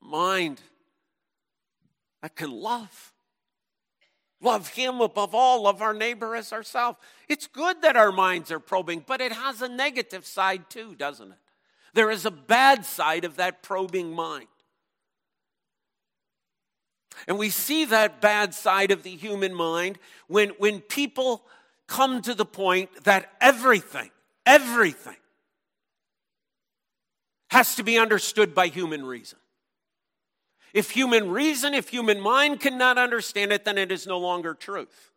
Mind 0.00 0.60
that 2.22 2.34
can 2.34 2.50
love. 2.50 3.12
Love 4.40 4.68
Him 4.68 5.00
above 5.00 5.34
all, 5.34 5.62
love 5.62 5.80
our 5.80 5.94
neighbor 5.94 6.36
as 6.36 6.52
ourselves. 6.52 6.98
It's 7.28 7.46
good 7.46 7.82
that 7.82 7.96
our 7.96 8.12
minds 8.12 8.50
are 8.50 8.60
probing, 8.60 9.04
but 9.06 9.20
it 9.20 9.32
has 9.32 9.62
a 9.62 9.68
negative 9.68 10.26
side 10.26 10.68
too, 10.68 10.94
doesn't 10.94 11.32
it? 11.32 11.38
There 11.94 12.10
is 12.10 12.26
a 12.26 12.30
bad 12.30 12.84
side 12.84 13.24
of 13.24 13.36
that 13.36 13.62
probing 13.62 14.12
mind. 14.12 14.48
And 17.26 17.38
we 17.38 17.48
see 17.48 17.86
that 17.86 18.20
bad 18.20 18.54
side 18.54 18.90
of 18.90 19.02
the 19.02 19.16
human 19.16 19.54
mind 19.54 19.98
when, 20.26 20.50
when 20.58 20.80
people 20.80 21.42
come 21.86 22.20
to 22.22 22.34
the 22.34 22.44
point 22.44 23.04
that 23.04 23.32
everything, 23.40 24.10
everything 24.44 25.16
has 27.50 27.76
to 27.76 27.82
be 27.82 27.98
understood 27.98 28.54
by 28.54 28.66
human 28.66 29.04
reason. 29.04 29.38
If 30.76 30.90
human 30.90 31.30
reason, 31.30 31.72
if 31.72 31.88
human 31.88 32.20
mind 32.20 32.60
cannot 32.60 32.98
understand 32.98 33.50
it, 33.50 33.64
then 33.64 33.78
it 33.78 33.90
is 33.90 34.06
no 34.06 34.18
longer 34.18 34.52
truth. 34.52 35.10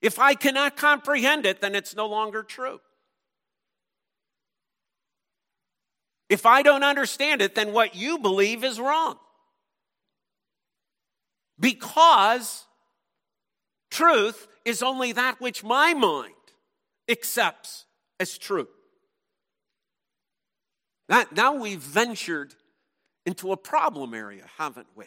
If 0.00 0.18
I 0.18 0.32
cannot 0.32 0.74
comprehend 0.74 1.44
it, 1.44 1.60
then 1.60 1.74
it's 1.74 1.94
no 1.94 2.06
longer 2.06 2.42
true. 2.42 2.80
If 6.30 6.46
I 6.46 6.62
don't 6.62 6.82
understand 6.82 7.42
it, 7.42 7.54
then 7.54 7.74
what 7.74 7.94
you 7.94 8.18
believe 8.18 8.64
is 8.64 8.80
wrong. 8.80 9.18
Because 11.60 12.64
truth 13.90 14.48
is 14.64 14.82
only 14.82 15.12
that 15.12 15.42
which 15.42 15.62
my 15.62 15.92
mind 15.92 16.32
accepts 17.06 17.84
as 18.18 18.38
true. 18.38 18.68
That, 21.10 21.36
now 21.36 21.52
we've 21.52 21.78
ventured 21.78 22.54
into 23.28 23.52
a 23.52 23.58
problem 23.58 24.14
area, 24.14 24.44
haven't 24.56 24.86
we? 24.96 25.04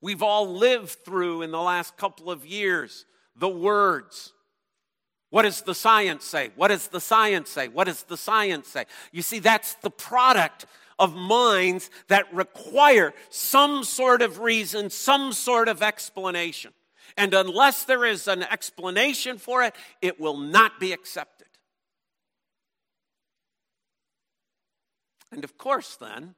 We've 0.00 0.22
all 0.22 0.50
lived 0.50 0.88
through 1.04 1.42
in 1.42 1.50
the 1.50 1.60
last 1.60 1.98
couple 1.98 2.30
of 2.30 2.46
years 2.46 3.04
the 3.36 3.50
words. 3.50 4.32
What 5.28 5.42
does 5.42 5.60
the 5.60 5.74
science 5.74 6.24
say? 6.24 6.52
What 6.56 6.68
does 6.68 6.88
the 6.88 7.02
science 7.02 7.50
say? 7.50 7.68
What 7.68 7.84
does 7.84 8.04
the 8.04 8.16
science 8.16 8.68
say? 8.68 8.86
You 9.12 9.20
see, 9.20 9.40
that's 9.40 9.74
the 9.74 9.90
product 9.90 10.64
of 10.98 11.14
minds 11.14 11.90
that 12.08 12.32
require 12.32 13.12
some 13.28 13.84
sort 13.84 14.22
of 14.22 14.40
reason, 14.40 14.88
some 14.88 15.34
sort 15.34 15.68
of 15.68 15.82
explanation. 15.82 16.72
And 17.18 17.34
unless 17.34 17.84
there 17.84 18.06
is 18.06 18.26
an 18.26 18.42
explanation 18.44 19.36
for 19.36 19.62
it, 19.64 19.74
it 20.00 20.18
will 20.18 20.38
not 20.38 20.80
be 20.80 20.94
accepted. 20.94 21.39
And 25.32 25.44
of 25.44 25.56
course, 25.56 25.96
then, 25.96 26.34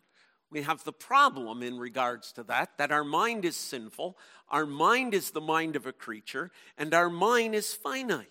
we 0.51 0.63
have 0.63 0.85
the 0.85 0.93
problem 0.93 1.63
in 1.63 1.79
regards 1.79 2.31
to 2.33 2.43
that 2.45 2.77
that 2.77 2.93
our 2.93 3.05
mind 3.05 3.45
is 3.47 3.57
sinful, 3.57 4.19
our 4.51 4.67
mind 4.67 5.15
is 5.15 5.31
the 5.31 5.41
mind 5.41 5.77
of 5.77 5.87
a 5.87 5.93
creature, 5.93 6.51
and 6.77 6.93
our 6.93 7.09
mind 7.09 7.55
is 7.55 7.73
finite. 7.73 8.29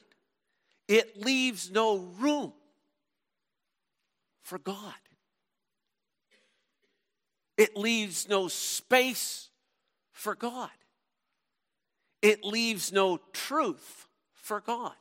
It 0.88 1.20
leaves 1.20 1.72
no 1.72 1.98
room 1.98 2.54
for 4.44 4.60
God, 4.60 4.94
it 7.58 7.76
leaves 7.76 8.30
no 8.30 8.48
space 8.48 9.50
for 10.12 10.36
God. 10.36 10.70
It 12.22 12.44
leaves 12.44 12.92
no 12.92 13.20
truth 13.34 14.08
for 14.34 14.62
God. 14.62 14.94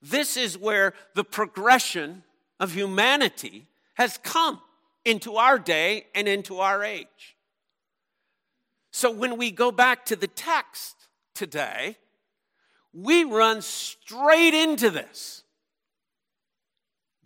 This 0.00 0.36
is 0.36 0.56
where 0.56 0.94
the 1.14 1.24
progression 1.24 2.22
of 2.58 2.72
humanity 2.72 3.66
has 3.94 4.18
come 4.18 4.60
into 5.04 5.36
our 5.36 5.58
day 5.58 6.06
and 6.14 6.26
into 6.28 6.58
our 6.60 6.82
age. 6.82 7.36
So 8.90 9.10
when 9.10 9.36
we 9.36 9.50
go 9.50 9.70
back 9.70 10.06
to 10.06 10.16
the 10.16 10.26
text 10.26 10.96
today, 11.34 11.96
we 12.92 13.24
run 13.24 13.60
straight 13.62 14.54
into 14.54 14.90
this. 14.90 15.42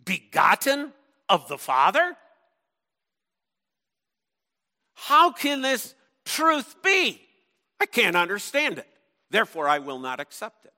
Begotten 0.03 0.91
of 1.29 1.47
the 1.47 1.57
Father? 1.57 2.17
How 4.93 5.31
can 5.31 5.61
this 5.61 5.95
truth 6.25 6.75
be? 6.83 7.21
I 7.79 7.85
can't 7.85 8.15
understand 8.15 8.77
it. 8.77 8.87
Therefore, 9.29 9.67
I 9.67 9.79
will 9.79 9.99
not 9.99 10.19
accept 10.19 10.65
it. 10.65 10.73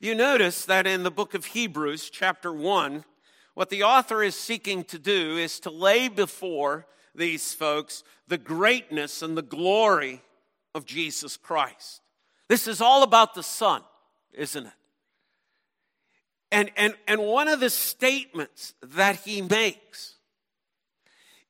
You 0.00 0.14
notice 0.14 0.64
that 0.64 0.86
in 0.86 1.02
the 1.02 1.10
book 1.10 1.34
of 1.34 1.46
Hebrews, 1.46 2.10
chapter 2.10 2.52
1, 2.52 3.04
what 3.54 3.70
the 3.70 3.82
author 3.82 4.22
is 4.22 4.34
seeking 4.34 4.84
to 4.84 4.98
do 4.98 5.36
is 5.36 5.60
to 5.60 5.70
lay 5.70 6.08
before 6.08 6.86
these 7.14 7.52
folks 7.52 8.04
the 8.28 8.38
greatness 8.38 9.22
and 9.22 9.36
the 9.36 9.42
glory 9.42 10.22
of 10.74 10.86
Jesus 10.86 11.36
Christ. 11.36 12.00
This 12.48 12.68
is 12.68 12.80
all 12.80 13.02
about 13.02 13.34
the 13.34 13.42
Son, 13.42 13.82
isn't 14.32 14.66
it? 14.66 14.72
And, 16.50 16.70
and, 16.76 16.94
and 17.06 17.20
one 17.20 17.48
of 17.48 17.60
the 17.60 17.70
statements 17.70 18.74
that 18.82 19.16
he 19.16 19.42
makes 19.42 20.14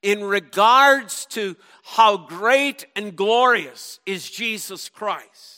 in 0.03 0.25
regards 0.25 1.27
to 1.27 1.57
how 1.83 2.17
great 2.17 2.87
and 2.97 3.17
glorious 3.17 4.01
is 4.07 4.29
Jesus 4.29 4.89
Christ. 4.89 5.58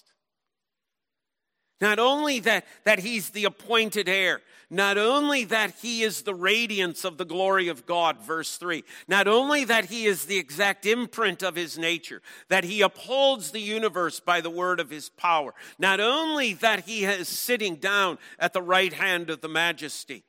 Not 1.81 1.99
only 1.99 2.41
that, 2.41 2.67
that 2.85 2.99
he's 2.99 3.31
the 3.31 3.45
appointed 3.45 4.09
heir, 4.09 4.41
not 4.69 4.99
only 4.99 5.45
that 5.45 5.75
he 5.83 6.03
is 6.03 6.23
the 6.23 6.35
radiance 6.35 7.05
of 7.05 7.19
the 7.19 7.25
glory 7.25 7.69
of 7.69 7.87
God, 7.87 8.25
verse 8.25 8.57
3, 8.57 8.85
not 9.09 9.27
only 9.27 9.65
that 9.65 9.87
he 9.87 10.07
is 10.07 10.27
the 10.27 10.39
exact 10.39 10.87
imprint 10.87 11.43
of 11.43 11.57
his 11.57 11.77
nature, 11.77 12.23
that 12.49 12.63
he 12.63 12.81
upholds 12.81 13.51
the 13.51 13.61
universe 13.61 14.21
by 14.21 14.41
the 14.41 14.51
word 14.51 14.79
of 14.79 14.91
his 14.91 15.09
power, 15.09 15.55
not 15.79 15.99
only 15.99 16.55
that 16.55 16.85
he 16.85 17.05
is 17.05 17.29
sitting 17.29 17.77
down 17.77 18.19
at 18.39 18.53
the 18.53 18.63
right 18.63 18.93
hand 18.93 19.29
of 19.29 19.41
the 19.41 19.49
majesty, 19.49 20.23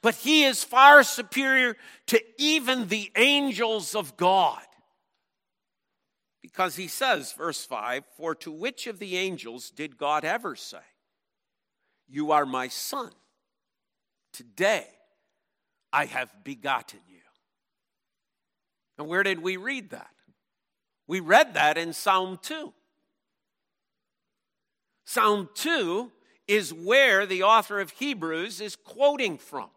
but 0.00 0.14
he 0.16 0.44
is 0.44 0.62
far 0.62 1.02
superior 1.02 1.76
to 2.06 2.20
even 2.38 2.88
the 2.88 3.10
angels 3.16 3.94
of 3.94 4.16
God. 4.16 4.62
Because 6.42 6.74
he 6.76 6.88
says, 6.88 7.32
verse 7.32 7.64
5 7.64 8.04
For 8.16 8.34
to 8.36 8.50
which 8.50 8.86
of 8.86 8.98
the 8.98 9.16
angels 9.16 9.70
did 9.70 9.96
God 9.96 10.24
ever 10.24 10.56
say, 10.56 10.78
You 12.08 12.32
are 12.32 12.44
my 12.44 12.68
son? 12.68 13.10
Today 14.32 14.86
I 15.92 16.06
have 16.06 16.32
begotten 16.42 17.00
you. 17.08 17.20
And 18.98 19.08
where 19.08 19.22
did 19.22 19.40
we 19.40 19.56
read 19.56 19.90
that? 19.90 20.10
We 21.06 21.20
read 21.20 21.54
that 21.54 21.78
in 21.78 21.92
Psalm 21.92 22.38
2. 22.42 22.72
Psalm 25.04 25.48
2 25.54 26.10
is 26.48 26.72
where 26.72 27.26
the 27.26 27.42
author 27.42 27.80
of 27.80 27.90
Hebrews 27.90 28.60
is 28.60 28.76
quoting 28.76 29.38
from. 29.38 29.70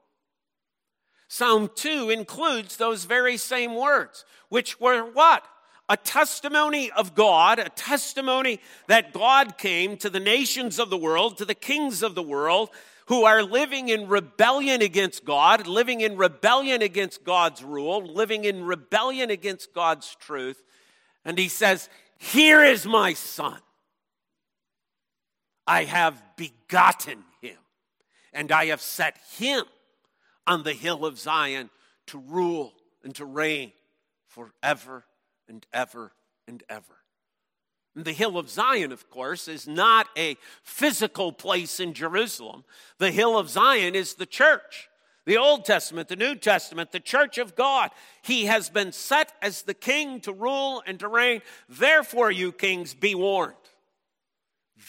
Psalm 1.27 1.69
2 1.73 2.09
includes 2.09 2.77
those 2.77 3.05
very 3.05 3.35
same 3.37 3.75
words, 3.75 4.25
which 4.49 4.79
were 4.79 5.01
what? 5.01 5.43
A 5.87 5.97
testimony 5.97 6.89
of 6.91 7.13
God, 7.13 7.59
a 7.59 7.69
testimony 7.69 8.59
that 8.87 9.13
God 9.13 9.57
came 9.57 9.97
to 9.97 10.09
the 10.09 10.19
nations 10.19 10.79
of 10.79 10.89
the 10.89 10.97
world, 10.97 11.37
to 11.37 11.45
the 11.45 11.53
kings 11.53 12.01
of 12.01 12.15
the 12.15 12.23
world, 12.23 12.69
who 13.07 13.23
are 13.23 13.43
living 13.43 13.89
in 13.89 14.07
rebellion 14.07 14.81
against 14.81 15.25
God, 15.25 15.67
living 15.67 16.01
in 16.01 16.17
rebellion 16.17 16.81
against 16.81 17.23
God's 17.23 17.63
rule, 17.63 18.03
living 18.03 18.45
in 18.45 18.63
rebellion 18.63 19.29
against 19.29 19.73
God's 19.73 20.15
truth. 20.15 20.63
And 21.23 21.37
he 21.37 21.47
says, 21.47 21.87
Here 22.17 22.63
is 22.63 22.87
my 22.87 23.13
son. 23.13 23.59
I 25.67 25.83
have 25.83 26.21
begotten 26.35 27.23
him, 27.41 27.57
and 28.33 28.51
I 28.51 28.67
have 28.67 28.81
set 28.81 29.17
him 29.37 29.65
on 30.47 30.63
the 30.63 30.73
hill 30.73 31.05
of 31.05 31.19
Zion 31.19 31.69
to 32.07 32.17
rule 32.19 32.73
and 33.03 33.13
to 33.15 33.25
reign 33.25 33.71
forever 34.27 35.05
and 35.47 35.65
ever 35.73 36.13
and 36.47 36.63
ever. 36.69 37.03
The 37.95 38.11
hill 38.11 38.37
of 38.37 38.49
Zion, 38.49 38.91
of 38.91 39.09
course, 39.09 39.47
is 39.47 39.67
not 39.67 40.07
a 40.17 40.35
physical 40.63 41.31
place 41.31 41.79
in 41.79 41.93
Jerusalem. 41.93 42.65
The 42.97 43.11
hill 43.11 43.37
of 43.37 43.49
Zion 43.49 43.95
is 43.95 44.15
the 44.15 44.25
church. 44.25 44.89
The 45.25 45.37
Old 45.37 45.65
Testament, 45.65 46.09
the 46.09 46.15
New 46.15 46.35
Testament, 46.35 46.91
the 46.91 46.99
church 46.99 47.37
of 47.37 47.55
God. 47.55 47.89
He 48.21 48.45
has 48.45 48.69
been 48.69 48.91
set 48.91 49.31
as 49.41 49.63
the 49.63 49.73
king 49.73 50.19
to 50.21 50.33
rule 50.33 50.83
and 50.85 50.99
to 50.99 51.07
reign. 51.07 51.41
Therefore, 51.67 52.29
you 52.29 52.51
kings, 52.51 52.93
be 52.93 53.15
warned. 53.15 53.55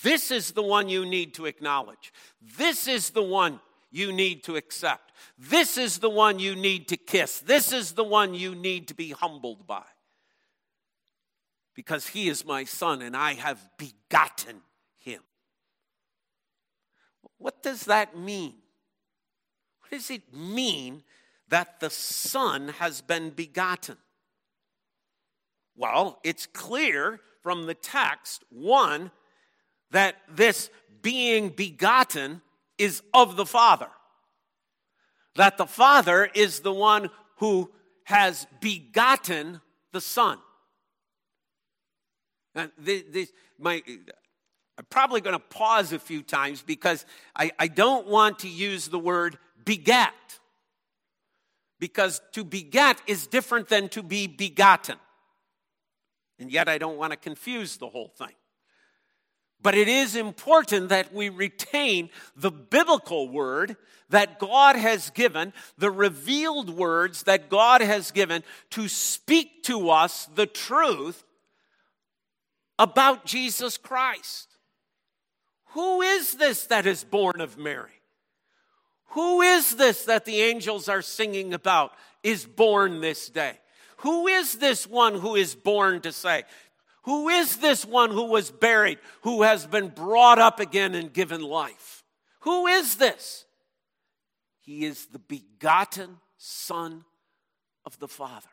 This 0.02 0.30
is 0.30 0.52
the 0.52 0.62
one 0.62 0.88
you 0.88 1.06
need 1.06 1.34
to 1.34 1.46
acknowledge. 1.46 2.12
This 2.58 2.86
is 2.86 3.10
the 3.10 3.22
one 3.22 3.60
you 3.90 4.12
need 4.12 4.44
to 4.44 4.56
accept. 4.56 5.12
This 5.38 5.78
is 5.78 5.98
the 5.98 6.10
one 6.10 6.38
you 6.38 6.54
need 6.54 6.88
to 6.88 6.96
kiss. 6.96 7.38
This 7.38 7.72
is 7.72 7.92
the 7.92 8.04
one 8.04 8.34
you 8.34 8.54
need 8.54 8.88
to 8.88 8.94
be 8.94 9.12
humbled 9.12 9.66
by. 9.66 9.84
Because 11.76 12.08
he 12.08 12.28
is 12.28 12.44
my 12.44 12.64
son 12.64 13.02
and 13.02 13.16
I 13.16 13.34
have 13.34 13.64
begotten 13.76 14.62
him. 14.98 15.20
What 17.38 17.62
does 17.62 17.84
that 17.84 18.18
mean? 18.18 18.54
What 19.80 19.90
does 19.90 20.10
it 20.10 20.34
mean 20.34 21.04
that 21.48 21.78
the 21.78 21.90
son 21.90 22.68
has 22.78 23.02
been 23.02 23.30
begotten? 23.30 23.98
Well, 25.76 26.18
it's 26.24 26.46
clear 26.46 27.20
from 27.42 27.66
the 27.66 27.74
text, 27.74 28.42
one, 28.48 29.10
that 29.90 30.16
this 30.34 30.70
being 31.02 31.50
begotten 31.50 32.40
is 32.78 33.02
of 33.12 33.36
the 33.36 33.46
Father. 33.46 33.90
That 35.36 35.58
the 35.58 35.66
Father 35.66 36.28
is 36.34 36.60
the 36.60 36.72
one 36.72 37.10
who 37.36 37.70
has 38.04 38.46
begotten 38.60 39.60
the 39.92 40.00
Son. 40.00 40.38
Uh, 42.56 42.60
and 42.60 42.70
this, 42.78 43.02
this, 43.10 43.32
my, 43.58 43.82
I'm 44.78 44.86
probably 44.90 45.20
going 45.20 45.34
to 45.34 45.38
pause 45.38 45.92
a 45.92 45.98
few 45.98 46.22
times 46.22 46.62
because 46.62 47.04
I, 47.34 47.52
I 47.58 47.68
don't 47.68 48.06
want 48.06 48.40
to 48.40 48.48
use 48.48 48.88
the 48.88 48.98
word 48.98 49.38
begat. 49.64 50.14
Because 51.78 52.22
to 52.32 52.42
beget 52.42 53.00
is 53.06 53.26
different 53.26 53.68
than 53.68 53.90
to 53.90 54.02
be 54.02 54.26
begotten. 54.26 54.96
And 56.38 56.50
yet 56.50 56.68
I 56.68 56.78
don't 56.78 56.96
want 56.96 57.12
to 57.12 57.18
confuse 57.18 57.76
the 57.76 57.88
whole 57.88 58.12
thing. 58.16 58.32
But 59.62 59.74
it 59.74 59.88
is 59.88 60.16
important 60.16 60.90
that 60.90 61.12
we 61.12 61.28
retain 61.28 62.10
the 62.36 62.50
biblical 62.50 63.28
word 63.28 63.76
that 64.10 64.38
God 64.38 64.76
has 64.76 65.10
given, 65.10 65.52
the 65.76 65.90
revealed 65.90 66.70
words 66.70 67.24
that 67.24 67.48
God 67.48 67.80
has 67.80 68.10
given 68.10 68.44
to 68.70 68.86
speak 68.88 69.64
to 69.64 69.90
us 69.90 70.26
the 70.34 70.46
truth 70.46 71.24
about 72.78 73.24
Jesus 73.24 73.78
Christ. 73.78 74.48
Who 75.70 76.02
is 76.02 76.34
this 76.34 76.66
that 76.66 76.86
is 76.86 77.04
born 77.04 77.40
of 77.40 77.58
Mary? 77.58 77.90
Who 79.10 79.42
is 79.42 79.76
this 79.76 80.04
that 80.04 80.24
the 80.24 80.40
angels 80.40 80.88
are 80.88 81.02
singing 81.02 81.54
about 81.54 81.92
is 82.22 82.44
born 82.44 83.00
this 83.00 83.28
day? 83.28 83.58
Who 83.98 84.26
is 84.26 84.54
this 84.54 84.86
one 84.86 85.14
who 85.14 85.36
is 85.36 85.54
born 85.54 86.00
to 86.02 86.12
say, 86.12 86.44
who 87.02 87.28
is 87.28 87.58
this 87.58 87.84
one 87.84 88.10
who 88.10 88.24
was 88.26 88.50
buried, 88.50 88.98
who 89.22 89.42
has 89.42 89.64
been 89.66 89.88
brought 89.88 90.38
up 90.38 90.58
again 90.58 90.94
and 90.94 91.12
given 91.12 91.40
life? 91.40 92.02
Who 92.40 92.66
is 92.66 92.96
this? 92.96 93.44
He 94.60 94.84
is 94.84 95.06
the 95.06 95.20
begotten 95.20 96.18
Son 96.36 97.04
of 97.84 97.98
the 98.00 98.08
Father. 98.08 98.48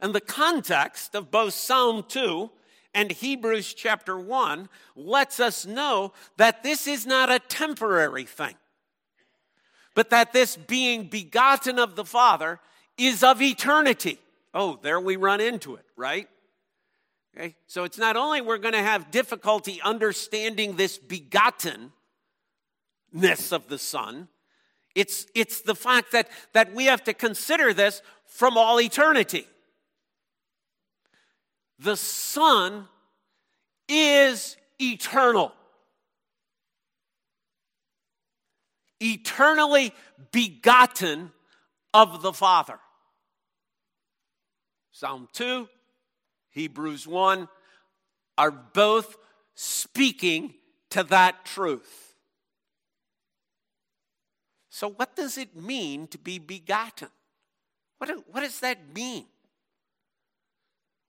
And 0.00 0.14
the 0.14 0.20
context 0.20 1.14
of 1.14 1.30
both 1.30 1.54
Psalm 1.54 2.04
2 2.08 2.50
and 2.94 3.10
Hebrews 3.10 3.74
chapter 3.74 4.18
1 4.18 4.68
lets 4.96 5.40
us 5.40 5.66
know 5.66 6.12
that 6.36 6.62
this 6.62 6.86
is 6.86 7.06
not 7.06 7.30
a 7.30 7.38
temporary 7.38 8.24
thing, 8.24 8.54
but 9.94 10.10
that 10.10 10.32
this 10.32 10.56
being 10.56 11.08
begotten 11.08 11.78
of 11.78 11.96
the 11.96 12.04
Father 12.04 12.60
is 12.96 13.22
of 13.22 13.42
eternity. 13.42 14.18
Oh, 14.52 14.78
there 14.82 15.00
we 15.00 15.16
run 15.16 15.40
into 15.40 15.74
it, 15.74 15.84
right? 15.96 16.28
Okay? 17.36 17.56
So 17.66 17.82
it's 17.84 17.98
not 17.98 18.16
only 18.16 18.40
we're 18.40 18.58
going 18.58 18.74
to 18.74 18.82
have 18.82 19.10
difficulty 19.10 19.80
understanding 19.82 20.76
this 20.76 20.98
begottenness 20.98 21.90
of 23.50 23.68
the 23.68 23.78
Son, 23.78 24.28
it's, 24.94 25.26
it's 25.34 25.60
the 25.62 25.74
fact 25.74 26.12
that, 26.12 26.28
that 26.52 26.72
we 26.72 26.84
have 26.84 27.02
to 27.04 27.14
consider 27.14 27.74
this 27.74 28.00
from 28.26 28.56
all 28.56 28.80
eternity. 28.80 29.48
The 31.78 31.96
Son 31.96 32.88
is 33.88 34.56
eternal. 34.80 35.52
Eternally 39.00 39.92
begotten 40.32 41.32
of 41.92 42.22
the 42.22 42.32
Father. 42.32 42.78
Psalm 44.92 45.28
2 45.32 45.68
Hebrews 46.50 47.06
1 47.06 47.48
are 48.38 48.50
both 48.50 49.16
speaking 49.56 50.54
to 50.90 51.02
that 51.04 51.44
truth. 51.44 52.14
So, 54.70 54.88
what 54.88 55.16
does 55.16 55.36
it 55.36 55.56
mean 55.56 56.06
to 56.08 56.18
be 56.18 56.38
begotten? 56.38 57.08
What, 57.98 58.10
what 58.30 58.40
does 58.40 58.60
that 58.60 58.94
mean? 58.94 59.26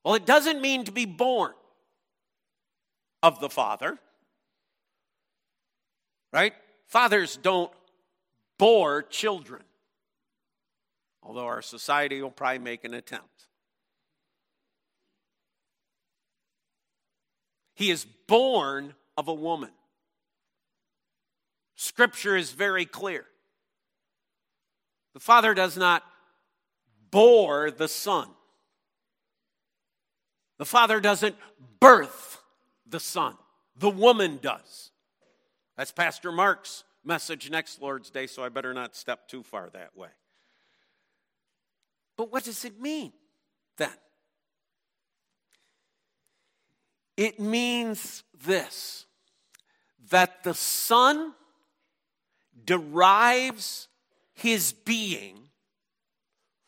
Well, 0.06 0.14
it 0.14 0.28
doesn't 0.28 0.62
mean 0.62 0.86
to 0.86 0.92
be 0.92 1.06
born 1.06 1.54
of 3.24 3.40
the 3.40 3.50
Father, 3.50 3.98
right? 6.32 6.54
Fathers 6.86 7.38
don't 7.42 7.72
bore 8.60 9.02
children, 9.02 9.64
although 11.24 11.48
our 11.48 11.64
society 11.64 12.22
will 12.22 12.30
probably 12.30 12.60
make 12.60 12.84
an 12.84 12.94
attempt. 12.94 13.48
He 17.74 17.90
is 17.90 18.06
born 18.28 18.94
of 19.18 19.28
a 19.28 19.34
woman. 19.34 19.72
Scripture 21.76 22.38
is 22.38 22.52
very 22.52 22.86
clear. 22.86 23.26
The 25.16 25.20
Father 25.20 25.56
does 25.56 25.76
not 25.76 26.04
bore 27.10 27.72
the 27.72 27.88
Son. 27.88 28.35
The 30.58 30.66
Father 30.66 31.00
doesn't 31.00 31.36
birth 31.80 32.42
the 32.86 33.00
Son. 33.00 33.36
The 33.78 33.90
woman 33.90 34.40
does. 34.42 34.92
That's 35.78 35.92
Pastor 35.92 36.32
Mark's 36.32 36.84
message 37.04 37.50
next 37.50 37.82
Lord's 37.82 38.10
Day, 38.10 38.28
so 38.28 38.44
I 38.44 38.50
better 38.50 38.74
not 38.74 38.96
step 38.96 39.28
too 39.28 39.44
far 39.44 39.70
that 39.74 39.96
way. 39.98 40.10
But 42.18 42.32
what 42.32 42.46
does 42.46 42.64
it 42.64 42.80
mean 42.80 43.12
then? 43.78 43.90
It 47.18 47.40
means 47.40 48.24
this 48.44 49.06
that 50.12 50.44
the 50.44 50.54
Son 50.54 51.34
derives 52.64 53.88
his 54.34 54.72
being 54.72 55.50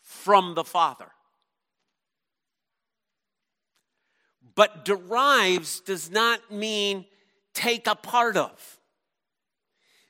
from 0.02 0.56
the 0.56 0.64
Father. 0.64 1.12
But 4.58 4.84
derives 4.84 5.82
does 5.82 6.10
not 6.10 6.52
mean 6.52 7.06
take 7.54 7.86
a 7.86 7.94
part 7.94 8.36
of, 8.36 8.80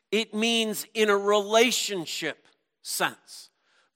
it 0.09 0.33
means 0.33 0.85
in 0.93 1.09
a 1.09 1.17
relationship 1.17 2.47
sense. 2.81 3.49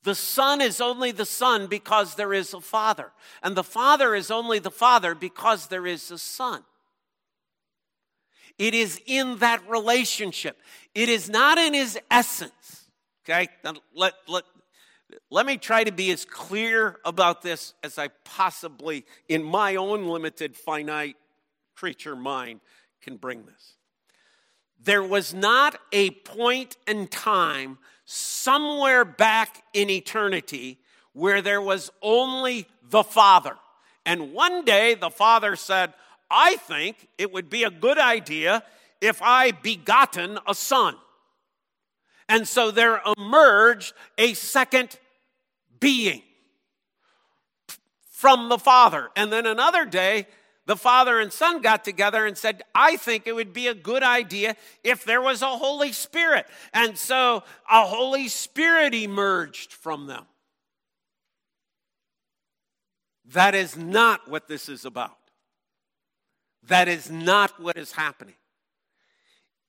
The 0.03 0.13
Son 0.13 0.59
is 0.59 0.81
only 0.81 1.11
the 1.11 1.25
Son 1.25 1.67
because 1.67 2.15
there 2.15 2.33
is 2.33 2.53
a 2.53 2.59
Father. 2.59 3.13
And 3.41 3.55
the 3.55 3.63
Father 3.63 4.13
is 4.13 4.29
only 4.29 4.59
the 4.59 4.71
Father 4.71 5.15
because 5.15 5.67
there 5.67 5.87
is 5.87 6.11
a 6.11 6.17
Son. 6.17 6.63
It 8.57 8.73
is 8.73 8.99
in 9.05 9.37
that 9.37 9.61
relationship, 9.69 10.59
it 10.93 11.07
is 11.07 11.29
not 11.29 11.59
in 11.59 11.73
His 11.73 11.97
essence. 12.09 12.89
Okay? 13.23 13.47
Now 13.63 13.75
let, 13.95 14.15
let, 14.27 14.43
let 15.29 15.45
me 15.45 15.57
try 15.57 15.83
to 15.83 15.91
be 15.91 16.11
as 16.11 16.25
clear 16.25 16.97
about 17.05 17.41
this 17.41 17.73
as 17.83 17.97
I 17.97 18.09
possibly, 18.23 19.05
in 19.27 19.43
my 19.43 19.75
own 19.75 20.07
limited, 20.07 20.55
finite 20.55 21.15
creature 21.75 22.15
mind, 22.15 22.59
can 23.01 23.17
bring 23.17 23.45
this. 23.45 23.73
There 24.83 25.03
was 25.03 25.33
not 25.33 25.77
a 25.91 26.11
point 26.11 26.77
in 26.87 27.07
time 27.07 27.77
somewhere 28.05 29.05
back 29.05 29.63
in 29.73 29.89
eternity 29.89 30.79
where 31.13 31.41
there 31.41 31.61
was 31.61 31.91
only 32.01 32.67
the 32.89 33.03
Father. 33.03 33.55
And 34.05 34.33
one 34.33 34.65
day 34.65 34.95
the 34.95 35.09
Father 35.09 35.55
said, 35.55 35.93
I 36.29 36.55
think 36.55 37.07
it 37.17 37.31
would 37.31 37.49
be 37.49 37.63
a 37.63 37.69
good 37.69 37.99
idea 37.99 38.63
if 39.01 39.21
I 39.21 39.51
begotten 39.51 40.39
a 40.47 40.55
son. 40.55 40.95
And 42.31 42.47
so 42.47 42.71
there 42.71 43.01
emerged 43.17 43.93
a 44.17 44.33
second 44.35 44.97
being 45.81 46.21
from 48.09 48.47
the 48.47 48.57
Father. 48.57 49.09
And 49.17 49.33
then 49.33 49.45
another 49.45 49.83
day, 49.85 50.27
the 50.65 50.77
father 50.77 51.19
and 51.19 51.33
son 51.33 51.61
got 51.61 51.83
together 51.83 52.25
and 52.25 52.37
said, 52.37 52.63
I 52.73 52.95
think 52.95 53.27
it 53.27 53.35
would 53.35 53.51
be 53.51 53.67
a 53.67 53.73
good 53.73 54.01
idea 54.01 54.55
if 54.81 55.03
there 55.03 55.21
was 55.21 55.41
a 55.41 55.47
Holy 55.47 55.91
Spirit. 55.91 56.45
And 56.71 56.97
so 56.97 57.43
a 57.69 57.85
Holy 57.85 58.29
Spirit 58.29 58.93
emerged 58.93 59.73
from 59.73 60.07
them. 60.07 60.25
That 63.25 63.55
is 63.55 63.75
not 63.75 64.29
what 64.29 64.47
this 64.47 64.69
is 64.69 64.85
about. 64.85 65.17
That 66.63 66.87
is 66.87 67.11
not 67.11 67.59
what 67.59 67.75
is 67.75 67.91
happening. 67.91 68.35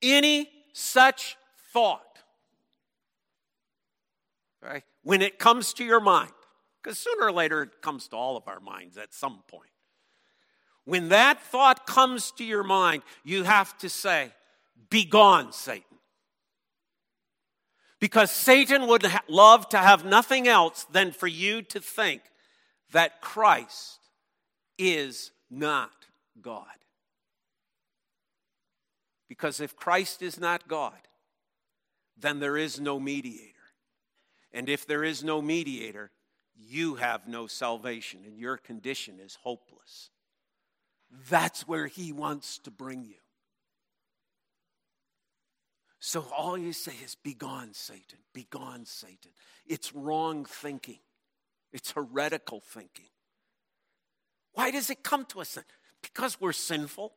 Any 0.01 0.49
such 0.73 1.37
thought, 1.73 2.12
right, 4.63 4.85
when 5.03 5.23
it 5.23 5.39
comes 5.39 5.73
to 5.75 5.85
your 5.85 6.01
mind, 6.01 6.33
because 6.83 6.99
sooner 6.99 7.27
or 7.27 7.33
later 7.33 7.63
it 7.63 7.83
comes 7.83 8.09
to 8.09 8.17
all 8.17 8.37
of 8.37 8.47
our 8.47 8.61
minds 8.61 8.97
at 8.97 9.13
some 9.13 9.43
point. 9.49 9.71
When 10.85 11.11
that 11.11 11.41
thought 11.41 11.87
comes 11.87 12.33
to 12.33 12.45
your 12.45 12.65
mind, 12.65 13.03
you 13.25 13.45
have 13.45 13.77
to 13.79 13.89
say, 13.89 14.33
Begone, 14.91 15.53
Satan. 15.53 15.85
Because 18.01 18.33
Satan 18.33 18.89
would 18.89 19.05
ha- 19.05 19.23
love 19.29 19.69
to 19.69 19.79
have 19.79 20.05
nothing 20.05 20.49
else 20.49 20.85
than 20.91 21.13
for 21.13 21.29
you 21.29 21.63
to 21.63 21.79
think 21.79 22.23
that 22.91 23.21
Christ 23.21 24.01
is 24.77 25.31
not 25.51 25.93
God. 26.41 26.67
Because 29.29 29.61
if 29.61 29.77
Christ 29.77 30.21
is 30.21 30.39
not 30.39 30.67
God, 30.67 30.99
then 32.19 32.41
there 32.41 32.57
is 32.57 32.81
no 32.81 32.99
mediator. 32.99 33.52
And 34.53 34.69
if 34.69 34.87
there 34.87 35.05
is 35.05 35.25
no 35.25 35.41
mediator, 35.41 36.11
you 36.55 36.97
have 36.97 37.27
no 37.27 37.47
salvation 37.47 38.21
and 38.27 38.39
your 38.39 38.57
condition 38.57 39.19
is 39.19 39.39
hopeless. 39.43 40.11
That's 41.29 41.67
where 41.67 41.87
he 41.87 42.13
wants 42.13 42.59
to 42.59 42.71
bring 42.71 43.05
you. 43.05 43.17
So 46.05 46.27
all 46.37 46.59
you 46.59 46.73
say 46.73 46.95
is, 47.05 47.15
Begone, 47.15 47.75
Satan, 47.75 48.19
begone, 48.33 48.87
Satan. 48.87 49.31
It's 49.67 49.95
wrong 49.95 50.45
thinking, 50.45 50.99
it's 51.73 51.93
heretical 51.93 52.61
thinking. 52.61 53.07
Why 54.53 54.71
does 54.71 54.91
it 54.91 55.03
come 55.03 55.25
to 55.27 55.41
us 55.41 55.55
then? 55.55 55.65
Because 56.03 56.41
we're 56.41 56.53
sinful, 56.53 57.13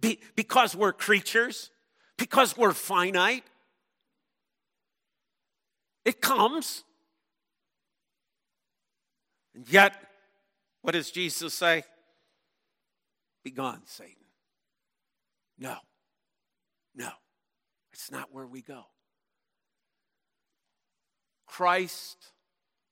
Be- 0.00 0.20
because 0.36 0.76
we're 0.76 0.92
creatures, 0.92 1.70
because 2.16 2.56
we're 2.56 2.72
finite. 2.72 3.44
It 6.04 6.20
comes. 6.20 6.84
And 9.54 9.68
yet, 9.68 9.94
what 10.82 10.92
does 10.92 11.10
Jesus 11.10 11.54
say? 11.54 11.84
Be 13.42 13.50
gone, 13.50 13.82
Satan. 13.86 14.14
No, 15.58 15.76
no, 16.94 17.10
it's 17.92 18.10
not 18.10 18.32
where 18.32 18.46
we 18.46 18.60
go. 18.60 18.84
Christ, 21.46 22.32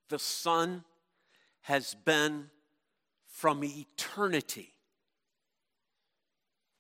the 0.09 0.18
Son, 0.18 0.85
has 1.62 1.96
been 2.05 2.51
from 3.27 3.64
eternity 3.64 4.75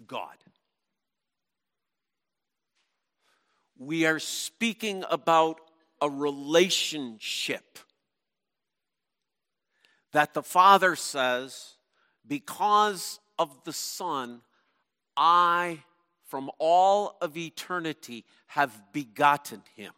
God. 0.06 0.36
We 3.78 4.06
are 4.06 4.18
speaking 4.18 5.04
about 5.10 5.60
a 6.02 6.10
relationship 6.10 7.78
that 10.12 10.34
the 10.34 10.42
Father 10.42 10.96
says, 10.96 11.76
because 12.26 13.20
of 13.38 13.56
the 13.64 13.72
Son, 13.72 14.40
I, 15.16 15.78
from 16.26 16.50
all 16.58 17.16
of 17.22 17.36
eternity, 17.36 18.24
have 18.48 18.92
begotten 18.92 19.62
him. 19.76 19.92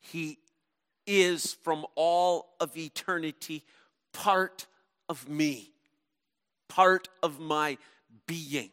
He 0.00 0.38
is, 1.06 1.52
from 1.52 1.84
all 1.96 2.54
of 2.60 2.76
eternity, 2.76 3.64
part 4.12 4.66
of 5.08 5.28
me, 5.28 5.72
part 6.68 7.08
of 7.24 7.40
my 7.40 7.76
being. 8.26 8.70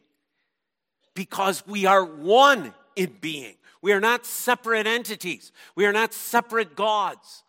Because 1.14 1.66
we 1.66 1.86
are 1.86 2.04
one 2.04 2.72
in 2.96 3.16
being. 3.20 3.54
We 3.80 3.92
are 3.92 4.00
not 4.00 4.24
separate 4.26 4.86
entities. 4.86 5.52
We 5.74 5.86
are 5.86 5.92
not 5.92 6.14
separate 6.14 6.76
gods. 6.76 7.42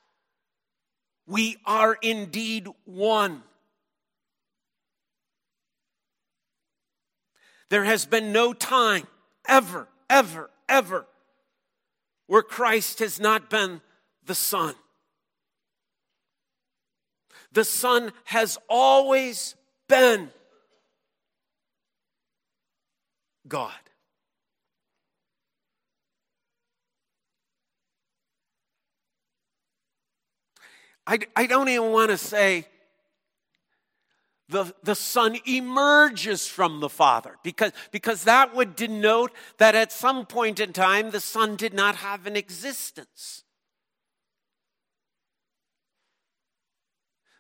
We 1.28 1.58
are 1.66 1.98
indeed 2.02 2.68
one. 2.86 3.44
There 7.70 7.84
has 7.84 8.06
been 8.06 8.32
no 8.32 8.54
time, 8.54 9.08
ever, 9.48 9.88
ever, 10.10 10.50
ever, 10.68 11.06
where 12.28 12.44
Christ 12.44 13.00
has 13.00 13.20
not 13.20 13.50
been 13.50 13.82
the 14.26 14.36
Son. 14.36 14.76
The 17.52 17.64
Son 17.64 18.12
has 18.26 18.58
always 18.68 19.56
been 19.88 20.32
God. 23.48 23.74
I, 31.06 31.20
I 31.36 31.48
don't 31.48 31.70
even 31.70 31.92
want 31.92 32.12
to 32.12 32.18
say 32.18 32.66
the, 34.50 34.74
the 34.84 34.96
Son 34.96 35.38
emerges 35.46 36.48
from 36.48 36.80
the 36.80 36.90
Father 36.90 37.38
because, 37.44 37.72
because 37.92 38.26
that 38.26 38.56
would 38.56 38.76
denote 38.76 39.32
that 39.58 39.76
at 39.76 39.92
some 39.92 40.26
point 40.26 40.60
in 40.60 40.74
time 40.74 41.12
the 41.12 41.20
Son 41.20 41.56
did 41.56 41.74
not 41.74 41.96
have 41.98 42.26
an 42.28 42.36
existence. 42.36 43.44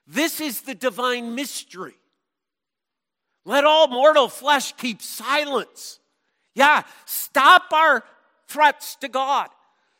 This 0.06 0.41
is 0.41 0.62
the 0.62 0.76
divine 0.76 1.36
mystery. 1.36 1.95
Let 3.45 3.63
all 3.65 3.88
mortal 3.88 4.28
flesh 4.28 4.73
keep 4.73 5.02
silence. 5.02 5.99
Yeah, 6.56 6.84
stop 7.06 7.71
our 7.73 8.04
threats 8.47 8.95
to 8.97 9.08
God. 9.08 9.49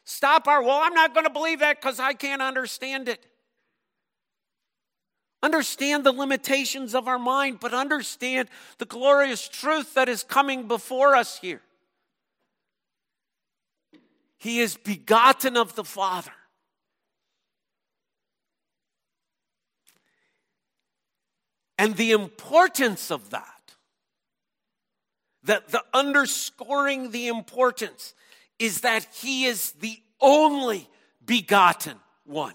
Stop 0.06 0.48
our, 0.48 0.62
well, 0.62 0.80
I'm 0.82 0.94
not 0.94 1.14
going 1.14 1.26
to 1.26 1.32
believe 1.32 1.60
that 1.60 1.82
because 1.82 2.00
I 2.00 2.14
can't 2.14 2.42
understand 2.42 3.08
it. 3.08 3.26
Understand 5.44 6.06
the 6.06 6.14
limitations 6.14 6.96
of 6.96 7.10
our 7.10 7.20
mind, 7.20 7.60
but 7.60 7.74
understand 7.74 8.48
the 8.78 8.86
glorious 8.86 9.46
truth 9.50 9.94
that 9.94 10.08
is 10.08 10.24
coming 10.24 10.70
before 10.70 11.18
us 11.18 11.38
here. 11.38 11.62
He 14.38 14.62
is 14.62 14.78
begotten 14.78 15.58
of 15.58 15.76
the 15.76 15.84
Father. 15.84 16.32
And 21.78 21.98
the 21.98 22.14
importance 22.14 23.12
of 23.12 23.32
that, 23.32 23.76
that 25.44 25.68
the 25.68 25.84
underscoring 25.94 27.12
the 27.12 27.28
importance 27.28 28.14
is 28.60 28.80
that 28.82 29.06
he 29.14 29.44
is 29.44 29.74
the 29.74 29.98
only 30.22 30.88
begotten 31.26 31.98
one. 32.24 32.54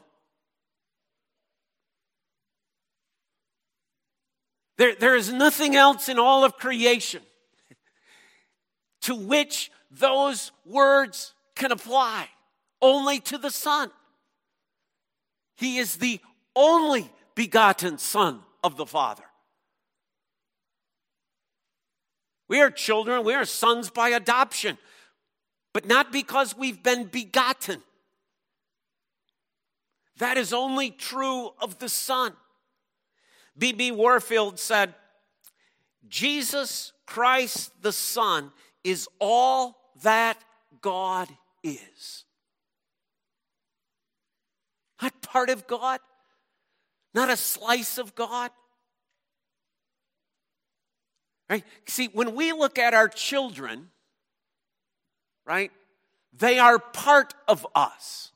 There, 4.79 4.95
there 4.95 5.17
is 5.17 5.33
nothing 5.33 5.75
else 5.77 6.09
in 6.09 6.19
all 6.19 6.45
of 6.45 6.57
creation 6.57 7.21
to 9.03 9.15
which 9.15 9.71
those 9.91 10.53
words 10.65 11.35
can 11.57 11.73
apply, 11.73 12.29
only 12.81 13.19
to 13.21 13.39
the 13.39 13.51
Son. 13.51 13.91
He 15.57 15.79
is 15.79 15.97
the 15.97 16.21
only 16.55 17.11
begotten 17.35 17.99
Son 17.99 18.41
of 18.63 18.77
the 18.77 18.87
Father. 18.87 19.25
We 22.49 22.61
are 22.61 22.71
children, 22.71 23.25
we 23.25 23.35
are 23.35 23.45
sons 23.45 23.91
by 23.91 24.11
adoption, 24.11 24.79
but 25.75 25.87
not 25.87 26.13
because 26.13 26.57
we've 26.57 26.83
been 26.83 27.05
begotten. 27.05 27.83
That 30.19 30.39
is 30.39 30.53
only 30.53 30.91
true 30.91 31.51
of 31.61 31.79
the 31.79 31.89
Son. 31.89 32.33
B.B. 33.59 33.91
Warfield 33.93 34.59
said, 34.59 34.95
Jesus 36.07 36.93
Christ 37.07 37.73
the 37.83 37.93
Son 37.93 38.53
is 38.85 39.09
all 39.19 39.77
that 40.03 40.39
God 40.81 41.29
is. 41.63 42.25
Not 45.03 45.21
part 45.23 45.51
of 45.51 45.67
God, 45.67 46.01
not 47.15 47.31
a 47.31 47.37
slice 47.37 47.99
of 47.99 48.15
God. 48.15 48.51
Right? 51.51 51.65
See, 51.87 52.09
when 52.13 52.35
we 52.35 52.53
look 52.53 52.79
at 52.79 52.95
our 52.95 53.09
children, 53.09 53.89
right, 55.47 55.73
they 56.37 56.59
are 56.59 56.79
part 56.79 57.35
of 57.47 57.67
us, 57.75 58.33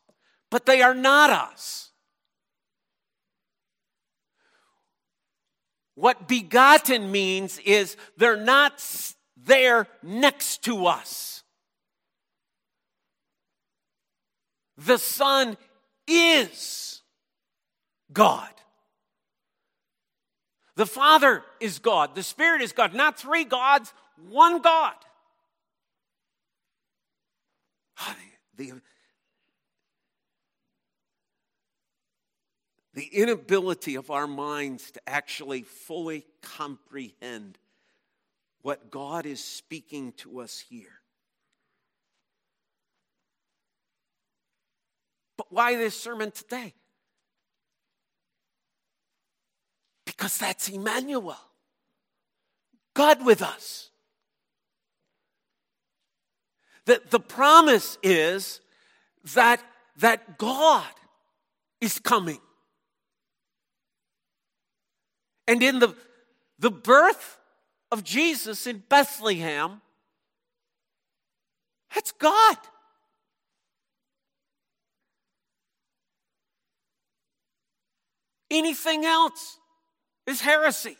but 0.51 0.67
they 0.67 0.83
are 0.83 0.95
not 0.95 1.31
us. 1.31 1.92
What 5.95 6.27
begotten 6.27 7.13
means 7.13 7.59
is 7.59 7.97
they're 8.17 8.37
not 8.37 8.83
there 9.37 9.87
next 10.03 10.65
to 10.65 10.87
us. 10.87 11.43
The 14.79 14.99
Son 14.99 15.57
is 16.07 17.03
God. 18.13 18.49
The 20.77 20.87
Father 20.87 21.43
is 21.61 21.79
God, 21.79 22.15
the 22.15 22.23
Spirit 22.23 22.63
is 22.63 22.73
God, 22.73 22.95
not 22.95 23.19
three 23.19 23.45
gods, 23.45 23.93
one 24.31 24.61
God. 24.63 24.95
The, 28.57 28.73
the 32.95 33.07
inability 33.07 33.95
of 33.95 34.11
our 34.11 34.27
minds 34.27 34.91
to 34.91 35.01
actually 35.07 35.63
fully 35.63 36.27
comprehend 36.43 37.59
what 38.61 38.91
God 38.91 39.27
is 39.27 39.43
speaking 39.43 40.13
to 40.19 40.41
us 40.41 40.59
here. 40.69 41.01
But 45.37 45.51
why 45.51 45.77
this 45.77 45.99
sermon 45.99 46.31
today? 46.31 46.75
Because 50.05 50.37
that's 50.39 50.69
Emmanuel, 50.69 51.39
God 52.95 53.25
with 53.25 53.43
us. 53.43 53.89
That 56.85 57.11
the 57.11 57.21
promise 57.21 57.97
is 58.03 58.61
that, 59.35 59.63
that 59.99 60.37
God 60.37 60.85
is 61.81 61.99
coming. 61.99 62.39
And 65.47 65.63
in 65.63 65.79
the, 65.79 65.95
the 66.59 66.71
birth 66.71 67.39
of 67.91 68.05
Jesus 68.05 68.67
in 68.67 68.83
Bethlehem, 68.89 69.81
that's 71.95 72.13
God. 72.13 72.57
Anything 78.51 79.05
else 79.05 79.59
is 80.27 80.41
heresy. 80.41 80.97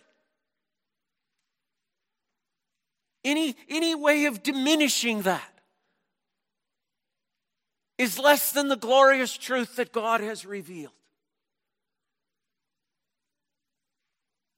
Any, 3.25 3.55
any 3.69 3.95
way 3.95 4.25
of 4.25 4.43
diminishing 4.43 5.23
that 5.23 5.53
is 7.99 8.19
less 8.19 8.53
than 8.53 8.69
the 8.69 8.77
glorious 8.77 9.37
truth 9.37 9.77
that 9.77 9.93
God 9.93 10.21
has 10.21 10.45
revealed. 10.45 10.93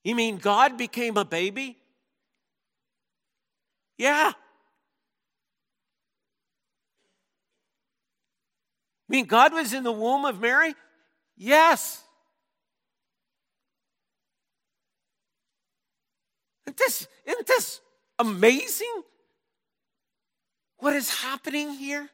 You 0.05 0.15
mean 0.15 0.37
God 0.37 0.77
became 0.77 1.17
a 1.17 1.25
baby? 1.25 1.79
Yeah. 3.97 4.33
I 9.09 9.09
mean, 9.09 9.25
God 9.25 9.55
was 9.55 9.73
in 9.73 9.83
the 9.83 9.93
womb 9.93 10.27
of 10.27 10.41
Mary? 10.41 10.75
Yes. 11.37 12.03
Isn't 16.67 16.77
this, 16.77 17.09
isn't 17.25 17.47
this 17.47 17.81
amazing? 18.19 19.03
What 20.79 20.95
is 20.95 21.09
happening 21.09 21.71
here? 21.71 22.11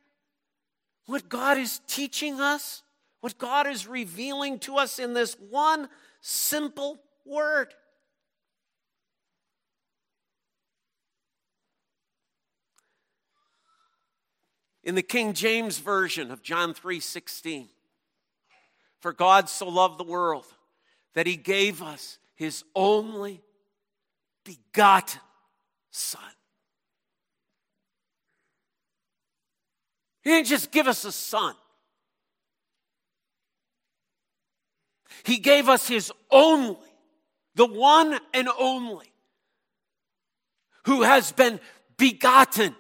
What 1.07 1.29
God 1.29 1.59
is 1.59 1.81
teaching 1.89 2.41
us? 2.41 2.83
What 3.21 3.37
God 3.37 3.67
is 3.67 3.87
revealing 3.87 4.61
to 4.61 4.77
us 4.77 5.01
in 5.01 5.13
this 5.13 5.37
one 5.51 5.89
simple 6.21 7.01
word? 7.31 7.75
In 14.83 14.95
the 14.95 15.03
King 15.03 15.35
James 15.35 15.79
Version 15.79 16.31
of 16.31 16.43
John 16.43 16.75
3:16, 16.75 17.69
for 18.99 19.13
God 19.13 19.49
so 19.49 19.69
loved 19.69 19.99
the 19.99 20.05
world 20.05 20.47
that 21.15 21.27
he 21.27 21.37
gave 21.37 21.83
us 21.83 22.19
his 22.35 22.65
only 22.75 23.43
begotten 24.45 25.21
Son. 25.91 26.23
He 30.23 30.31
didn't 30.31 30.49
just 30.49 30.71
give 30.71 30.87
us 30.87 31.05
a 31.05 31.13
son. 31.13 31.55
He 35.25 35.39
gave 35.39 35.69
us 35.69 35.89
his 35.89 36.13
only, 36.31 36.79
the 37.61 37.67
one 37.67 38.19
and 38.33 38.49
only, 38.59 39.13
who 40.87 41.03
has 41.03 41.31
been 41.33 41.61
begotten, 41.99 42.75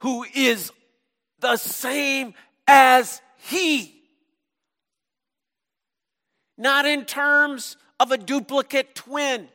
who 0.00 0.26
is 0.34 0.70
the 1.38 1.56
same 1.56 2.34
as 2.68 3.22
he. 3.48 3.98
Not 6.58 6.84
in 6.84 7.06
terms 7.06 7.78
of 7.98 8.12
a 8.12 8.18
duplicate 8.18 8.94
twin, 8.94 9.48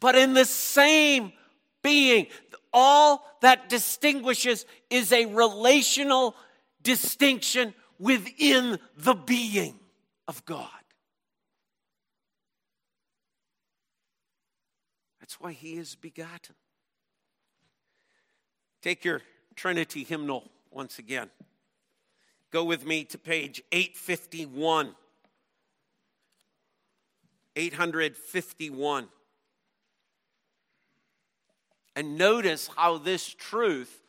but 0.00 0.14
in 0.14 0.32
the 0.32 0.46
same 0.46 1.34
being. 1.82 2.28
All 2.72 3.22
that 3.42 3.68
distinguishes 3.68 4.64
is 4.88 5.12
a 5.12 5.26
relational 5.26 6.34
distinction 6.82 7.74
within 7.98 8.78
the 8.96 9.12
being 9.12 9.78
of 10.26 10.42
God. 10.46 10.81
That's 15.32 15.40
why 15.40 15.52
he 15.52 15.78
is 15.78 15.94
begotten. 15.94 16.54
Take 18.82 19.02
your 19.02 19.22
Trinity 19.56 20.04
hymnal 20.04 20.50
once 20.70 20.98
again. 20.98 21.30
Go 22.50 22.64
with 22.64 22.84
me 22.84 23.04
to 23.04 23.16
page 23.16 23.62
851. 23.72 24.94
851. 27.56 29.08
And 31.96 32.18
notice 32.18 32.68
how 32.76 32.98
this 32.98 33.26
truth 33.32 34.02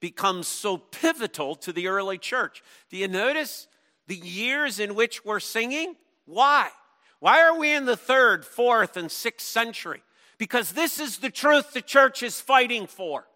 becomes 0.00 0.48
so 0.48 0.76
pivotal 0.76 1.54
to 1.54 1.72
the 1.72 1.86
early 1.86 2.18
church. 2.18 2.64
Do 2.90 2.96
you 2.96 3.06
notice 3.06 3.68
the 4.08 4.16
years 4.16 4.80
in 4.80 4.96
which 4.96 5.24
we're 5.24 5.38
singing? 5.38 5.94
Why? 6.26 6.70
Why 7.20 7.42
are 7.42 7.56
we 7.56 7.72
in 7.72 7.84
the 7.84 7.96
third, 7.96 8.44
fourth, 8.44 8.96
and 8.96 9.08
sixth 9.08 9.46
century? 9.46 10.02
Because 10.38 10.72
this 10.72 11.00
is 11.00 11.18
the 11.18 11.30
truth 11.30 11.72
the 11.72 11.82
church 11.82 12.22
is 12.22 12.40
fighting 12.40 12.86
for. 12.86 13.26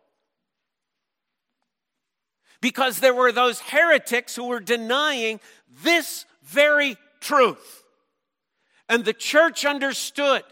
Because 2.60 3.00
there 3.00 3.14
were 3.14 3.32
those 3.32 3.60
heretics 3.60 4.36
who 4.36 4.44
were 4.44 4.60
denying 4.60 5.40
this 5.82 6.24
very 6.44 6.96
truth. 7.20 7.82
And 8.88 9.04
the 9.04 9.12
church 9.12 9.64
understood 9.64 10.44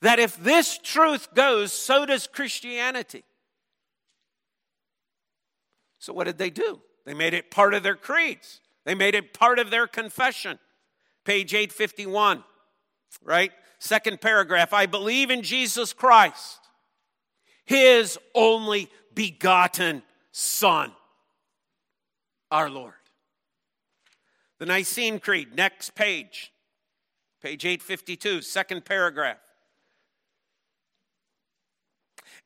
that 0.00 0.18
if 0.18 0.36
this 0.36 0.78
truth 0.78 1.34
goes, 1.34 1.72
so 1.72 2.06
does 2.06 2.26
Christianity. 2.26 3.24
So, 5.98 6.12
what 6.12 6.24
did 6.24 6.38
they 6.38 6.50
do? 6.50 6.80
They 7.06 7.14
made 7.14 7.34
it 7.34 7.50
part 7.50 7.74
of 7.74 7.82
their 7.82 7.96
creeds, 7.96 8.60
they 8.84 8.94
made 8.94 9.14
it 9.14 9.34
part 9.34 9.58
of 9.58 9.70
their 9.70 9.86
confession. 9.86 10.58
Page 11.24 11.54
851, 11.54 12.44
right? 13.22 13.50
Second 13.84 14.22
paragraph 14.22 14.72
I 14.72 14.86
believe 14.86 15.30
in 15.30 15.42
Jesus 15.42 15.92
Christ, 15.92 16.58
his 17.66 18.18
only 18.34 18.88
begotten 19.14 20.02
Son, 20.32 20.90
our 22.50 22.70
Lord. 22.70 22.94
The 24.58 24.64
Nicene 24.64 25.20
Creed, 25.20 25.54
next 25.54 25.94
page, 25.94 26.50
page 27.42 27.66
852, 27.66 28.40
second 28.40 28.86
paragraph 28.86 29.36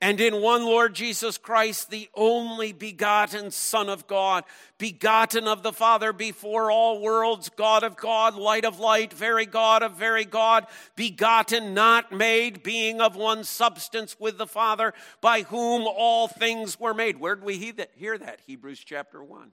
and 0.01 0.21
in 0.21 0.41
one 0.41 0.65
Lord 0.65 0.95
Jesus 0.95 1.39
Christ, 1.39 1.91
the 1.91 2.09
only 2.15 2.73
begotten 2.73 3.51
Son 3.51 3.89
of 3.89 4.07
God, 4.07 4.45
begotten 4.79 5.49
of 5.49 5.65
the 5.65 5.73
Father 5.73 6.13
before 6.13 6.71
all 6.71 7.01
worlds, 7.01 7.49
God 7.49 7.83
of 7.83 7.97
God, 7.97 8.37
light 8.37 8.65
of 8.65 8.79
light, 8.79 9.13
very 9.13 9.45
God 9.45 9.83
of 9.83 9.95
very 9.95 10.25
God, 10.25 10.67
begotten, 10.95 11.75
not 11.75 12.13
made, 12.13 12.63
being 12.63 13.01
of 13.01 13.17
one 13.17 13.43
substance 13.43 14.15
with 14.21 14.39
the 14.39 14.47
Father, 14.47 14.95
by 15.21 15.43
whom 15.43 15.83
all 15.89 16.29
things 16.29 16.79
were 16.79 16.95
made. 16.95 17.19
Where 17.19 17.35
did 17.35 17.45
we 17.45 17.57
hear 17.97 18.19
that? 18.19 18.41
Hebrews 18.47 18.79
chapter 18.85 19.23
1. 19.23 19.51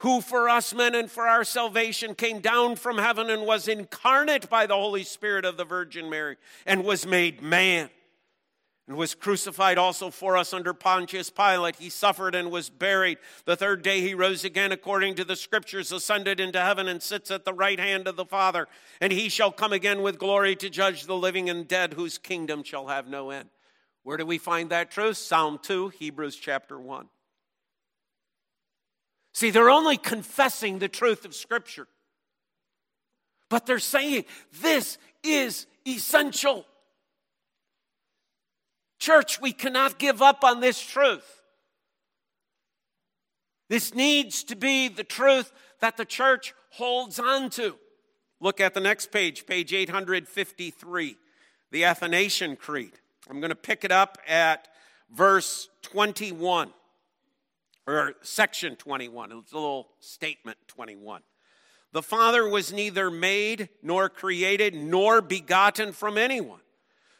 Who 0.00 0.20
for 0.20 0.48
us 0.48 0.74
men 0.74 0.94
and 0.94 1.10
for 1.10 1.26
our 1.26 1.44
salvation 1.44 2.14
came 2.14 2.40
down 2.40 2.76
from 2.76 2.98
heaven 2.98 3.30
and 3.30 3.46
was 3.46 3.68
incarnate 3.68 4.48
by 4.48 4.66
the 4.66 4.74
Holy 4.74 5.04
Spirit 5.04 5.44
of 5.44 5.56
the 5.56 5.64
Virgin 5.64 6.10
Mary 6.10 6.36
and 6.66 6.84
was 6.84 7.06
made 7.06 7.42
man 7.42 7.90
and 8.88 8.96
was 8.96 9.14
crucified 9.14 9.76
also 9.76 10.10
for 10.10 10.36
us 10.36 10.54
under 10.54 10.72
Pontius 10.72 11.28
Pilate. 11.28 11.76
He 11.76 11.90
suffered 11.90 12.34
and 12.34 12.50
was 12.50 12.70
buried. 12.70 13.18
The 13.44 13.54
third 13.54 13.82
day 13.82 14.00
he 14.00 14.14
rose 14.14 14.44
again 14.44 14.72
according 14.72 15.14
to 15.16 15.24
the 15.24 15.36
scriptures, 15.36 15.92
ascended 15.92 16.40
into 16.40 16.60
heaven, 16.60 16.88
and 16.88 17.02
sits 17.02 17.30
at 17.30 17.44
the 17.44 17.52
right 17.52 17.78
hand 17.78 18.08
of 18.08 18.16
the 18.16 18.24
Father. 18.24 18.66
And 19.00 19.12
he 19.12 19.28
shall 19.28 19.52
come 19.52 19.74
again 19.74 20.02
with 20.02 20.18
glory 20.18 20.56
to 20.56 20.70
judge 20.70 21.04
the 21.04 21.16
living 21.16 21.50
and 21.50 21.68
dead, 21.68 21.92
whose 21.92 22.16
kingdom 22.16 22.62
shall 22.62 22.86
have 22.86 23.06
no 23.06 23.28
end. 23.28 23.50
Where 24.04 24.16
do 24.16 24.24
we 24.24 24.38
find 24.38 24.70
that 24.70 24.90
truth? 24.90 25.18
Psalm 25.18 25.58
2, 25.62 25.90
Hebrews 25.90 26.36
chapter 26.36 26.80
1. 26.80 27.08
See, 29.38 29.50
they're 29.50 29.70
only 29.70 29.96
confessing 29.96 30.80
the 30.80 30.88
truth 30.88 31.24
of 31.24 31.32
Scripture. 31.32 31.86
But 33.48 33.66
they're 33.66 33.78
saying 33.78 34.24
this 34.60 34.98
is 35.22 35.68
essential. 35.86 36.66
Church, 38.98 39.40
we 39.40 39.52
cannot 39.52 40.00
give 40.00 40.22
up 40.22 40.42
on 40.42 40.58
this 40.58 40.80
truth. 40.80 41.40
This 43.68 43.94
needs 43.94 44.42
to 44.42 44.56
be 44.56 44.88
the 44.88 45.04
truth 45.04 45.52
that 45.78 45.96
the 45.96 46.04
church 46.04 46.52
holds 46.70 47.20
on 47.20 47.48
to. 47.50 47.76
Look 48.40 48.60
at 48.60 48.74
the 48.74 48.80
next 48.80 49.12
page, 49.12 49.46
page 49.46 49.72
853, 49.72 51.16
the 51.70 51.84
Athanasian 51.84 52.56
Creed. 52.56 52.94
I'm 53.30 53.38
going 53.38 53.50
to 53.50 53.54
pick 53.54 53.84
it 53.84 53.92
up 53.92 54.18
at 54.26 54.66
verse 55.14 55.68
21, 55.82 56.72
or 57.88 58.14
section 58.20 58.76
21. 58.76 59.32
It's 59.32 59.52
a 59.52 59.56
little 59.56 59.88
statement 59.98 60.58
21. 60.68 61.22
The 61.92 62.02
Father 62.02 62.46
was 62.46 62.70
neither 62.70 63.10
made 63.10 63.70
nor 63.82 64.10
created 64.10 64.74
nor 64.74 65.22
begotten 65.22 65.92
from 65.92 66.18
anyone. 66.18 66.60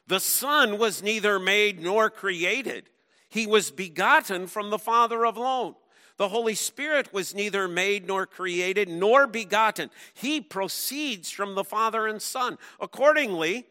The 0.07 0.21
Son 0.21 0.79
was 0.79 1.03
neither 1.03 1.39
made 1.39 1.83
nor 1.83 2.11
created. 2.11 2.91
He 3.31 3.47
was 3.47 3.71
begotten 3.71 4.47
from 4.47 4.69
the 4.69 4.79
Father 4.79 5.25
alone. 5.25 5.75
The 6.19 6.29
Holy 6.29 6.55
Spirit 6.55 7.15
was 7.15 7.35
neither 7.35 7.67
made 7.67 8.07
nor 8.07 8.27
created 8.27 8.91
nor 8.91 9.27
begotten. 9.27 9.89
He 10.13 10.41
proceeds 10.41 11.31
from 11.31 11.55
the 11.55 11.65
Father 11.65 12.07
and 12.07 12.21
Son. 12.21 12.59
Accordingly, 12.79 13.67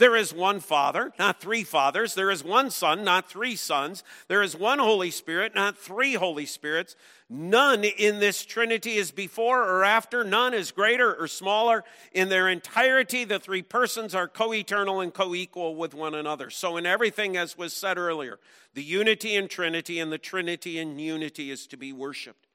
there 0.00 0.16
is 0.16 0.32
one 0.32 0.60
Father, 0.60 1.12
not 1.18 1.42
three 1.42 1.62
fathers. 1.62 2.14
There 2.14 2.30
is 2.30 2.42
one 2.42 2.70
Son, 2.70 3.04
not 3.04 3.28
three 3.28 3.54
sons. 3.54 4.02
There 4.28 4.40
is 4.40 4.56
one 4.56 4.78
Holy 4.78 5.10
Spirit, 5.10 5.54
not 5.54 5.76
three 5.76 6.14
Holy 6.14 6.46
Spirits. 6.46 6.96
None 7.28 7.84
in 7.84 8.18
this 8.18 8.46
Trinity 8.46 8.96
is 8.96 9.10
before 9.10 9.62
or 9.62 9.84
after. 9.84 10.24
None 10.24 10.54
is 10.54 10.70
greater 10.70 11.14
or 11.14 11.28
smaller. 11.28 11.84
In 12.12 12.30
their 12.30 12.48
entirety, 12.48 13.24
the 13.24 13.38
three 13.38 13.60
persons 13.60 14.14
are 14.14 14.26
co 14.26 14.54
eternal 14.54 15.00
and 15.00 15.12
co 15.12 15.34
equal 15.34 15.76
with 15.76 15.92
one 15.92 16.14
another. 16.14 16.48
So, 16.48 16.78
in 16.78 16.86
everything, 16.86 17.36
as 17.36 17.58
was 17.58 17.74
said 17.74 17.98
earlier, 17.98 18.40
the 18.72 18.82
unity 18.82 19.36
in 19.36 19.48
Trinity 19.48 20.00
and 20.00 20.10
the 20.10 20.16
Trinity 20.16 20.78
in 20.78 20.98
unity 20.98 21.50
is 21.50 21.66
to 21.66 21.76
be 21.76 21.92
worshiped. 21.92 22.46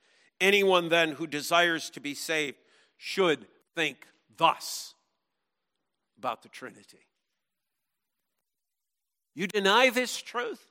Anyone 0.42 0.90
then 0.90 1.12
who 1.12 1.28
desires 1.28 1.92
to 1.92 2.00
be 2.00 2.16
saved 2.16 2.58
should 2.98 3.46
think 3.76 4.08
thus 4.36 4.96
about 6.18 6.42
the 6.42 6.50
Trinity. 6.50 7.06
You 9.36 9.48
deny 9.48 9.90
this 9.90 10.22
truth? 10.22 10.66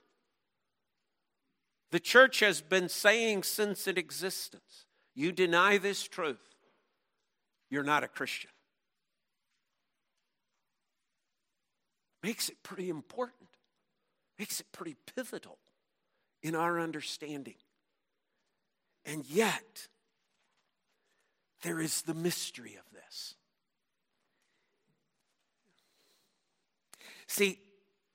The 1.91 1.99
church 1.99 2.39
has 2.39 2.61
been 2.61 2.89
saying 2.89 3.43
since 3.43 3.87
its 3.87 3.99
existence, 3.99 4.85
you 5.13 5.31
deny 5.31 5.77
this 5.77 6.03
truth, 6.07 6.41
you're 7.69 7.83
not 7.83 8.03
a 8.03 8.07
Christian. 8.07 8.49
Makes 12.23 12.49
it 12.49 12.63
pretty 12.63 12.89
important, 12.89 13.49
makes 14.39 14.59
it 14.59 14.65
pretty 14.71 14.95
pivotal 15.15 15.59
in 16.41 16.55
our 16.55 16.79
understanding. 16.79 17.55
And 19.05 19.25
yet, 19.27 19.87
there 21.61 21.79
is 21.79 22.01
the 22.01 22.15
mystery 22.15 22.77
of 22.79 22.91
this. 22.91 23.35
See, 27.27 27.59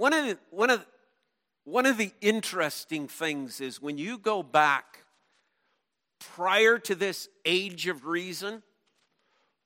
one 0.01 0.15
of 0.15 0.39
one 0.49 0.71
of, 0.71 0.87
one 1.65 1.85
of 1.85 1.99
the 1.99 2.11
interesting 2.23 3.07
things 3.07 3.61
is 3.61 3.83
when 3.83 3.99
you 3.99 4.17
go 4.17 4.43
back 4.43 5.05
prior 6.19 6.79
to 6.79 6.95
this 6.95 7.29
age 7.45 7.87
of 7.87 8.07
reason, 8.07 8.63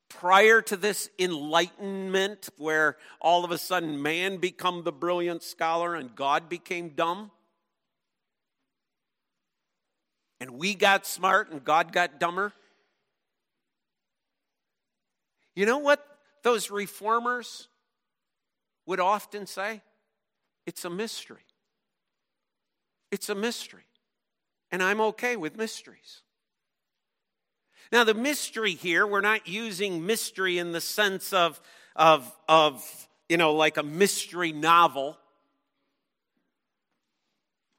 prior 0.09 0.61
to 0.61 0.77
this 0.77 1.09
enlightenment 1.21 2.49
where 2.57 2.97
all 3.21 3.45
of 3.45 3.53
a 3.53 3.59
sudden 3.59 4.03
man 4.03 4.39
become 4.39 4.83
the 4.83 4.91
brilliant 4.91 5.45
scholar 5.45 5.95
and 5.95 6.17
God 6.17 6.49
became 6.49 6.89
dumb, 6.89 7.31
and 10.41 10.51
we 10.59 10.75
got 10.75 11.07
smart 11.07 11.53
and 11.53 11.63
God 11.63 11.93
got 11.93 12.19
dumber. 12.19 12.53
You 15.55 15.65
know 15.65 15.79
what 15.79 16.05
those 16.43 16.73
reformers 16.73 17.69
would 18.85 18.99
often 18.99 19.47
say? 19.47 19.81
It's 20.67 20.85
a 20.85 20.91
mystery. 20.91 21.45
It's 23.11 23.29
a 23.29 23.35
mystery. 23.35 23.85
And 24.71 24.83
I'm 24.83 25.01
okay 25.01 25.37
with 25.37 25.57
mysteries. 25.57 26.23
Now, 27.93 28.05
the 28.05 28.15
mystery 28.15 28.73
here, 28.73 29.07
we're 29.07 29.21
not 29.21 29.47
using 29.47 30.05
mystery 30.05 30.59
in 30.59 30.73
the 30.73 30.81
sense 30.81 31.33
of, 31.33 31.61
of, 31.95 32.35
of 32.49 33.09
you 33.29 33.37
know, 33.37 33.53
like 33.53 33.77
a 33.77 33.83
mystery 33.83 34.53
novel. 34.53 35.19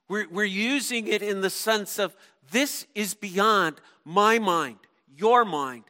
We're, 0.07 0.29
we're 0.29 0.43
using 0.43 1.07
it 1.07 1.21
in 1.21 1.41
the 1.41 1.49
sense 1.49 1.99
of 1.99 2.15
this 2.51 2.85
is 2.93 3.13
beyond 3.13 3.81
my 4.03 4.39
mind, 4.39 4.77
your 5.17 5.43
mind, 5.43 5.83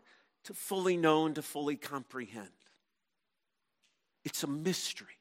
to 0.45 0.53
fully 0.53 0.95
know 0.95 1.25
and 1.25 1.35
to 1.35 1.41
fully 1.41 1.75
comprehend. 1.75 2.47
It's 4.23 4.43
a 4.43 4.47
mystery. 4.47 5.14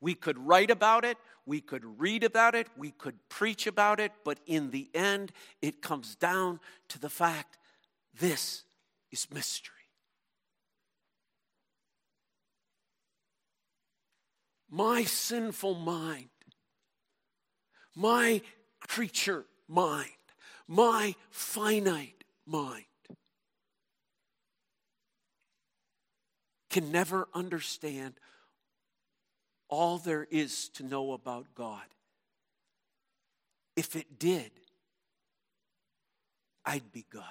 We 0.00 0.14
could 0.14 0.38
write 0.38 0.70
about 0.70 1.04
it, 1.04 1.18
we 1.44 1.60
could 1.60 1.84
read 2.00 2.24
about 2.24 2.54
it, 2.54 2.68
we 2.76 2.90
could 2.90 3.16
preach 3.28 3.66
about 3.66 4.00
it, 4.00 4.12
but 4.24 4.38
in 4.46 4.70
the 4.70 4.88
end, 4.94 5.32
it 5.60 5.82
comes 5.82 6.14
down 6.14 6.60
to 6.88 6.98
the 6.98 7.08
fact 7.08 7.58
this 8.18 8.64
is 9.10 9.26
mystery. 9.32 9.74
My 14.70 15.04
sinful 15.04 15.74
mind, 15.74 16.28
my 17.96 18.42
creature 18.86 19.46
mind, 19.66 20.10
my 20.68 21.14
finite 21.30 22.24
mind 22.46 22.84
can 26.68 26.92
never 26.92 27.28
understand 27.34 28.14
all 29.68 29.98
there 29.98 30.26
is 30.30 30.68
to 30.70 30.82
know 30.82 31.12
about 31.12 31.46
God. 31.54 31.84
If 33.76 33.94
it 33.94 34.18
did, 34.18 34.50
I'd 36.64 36.90
be 36.92 37.04
God. 37.12 37.22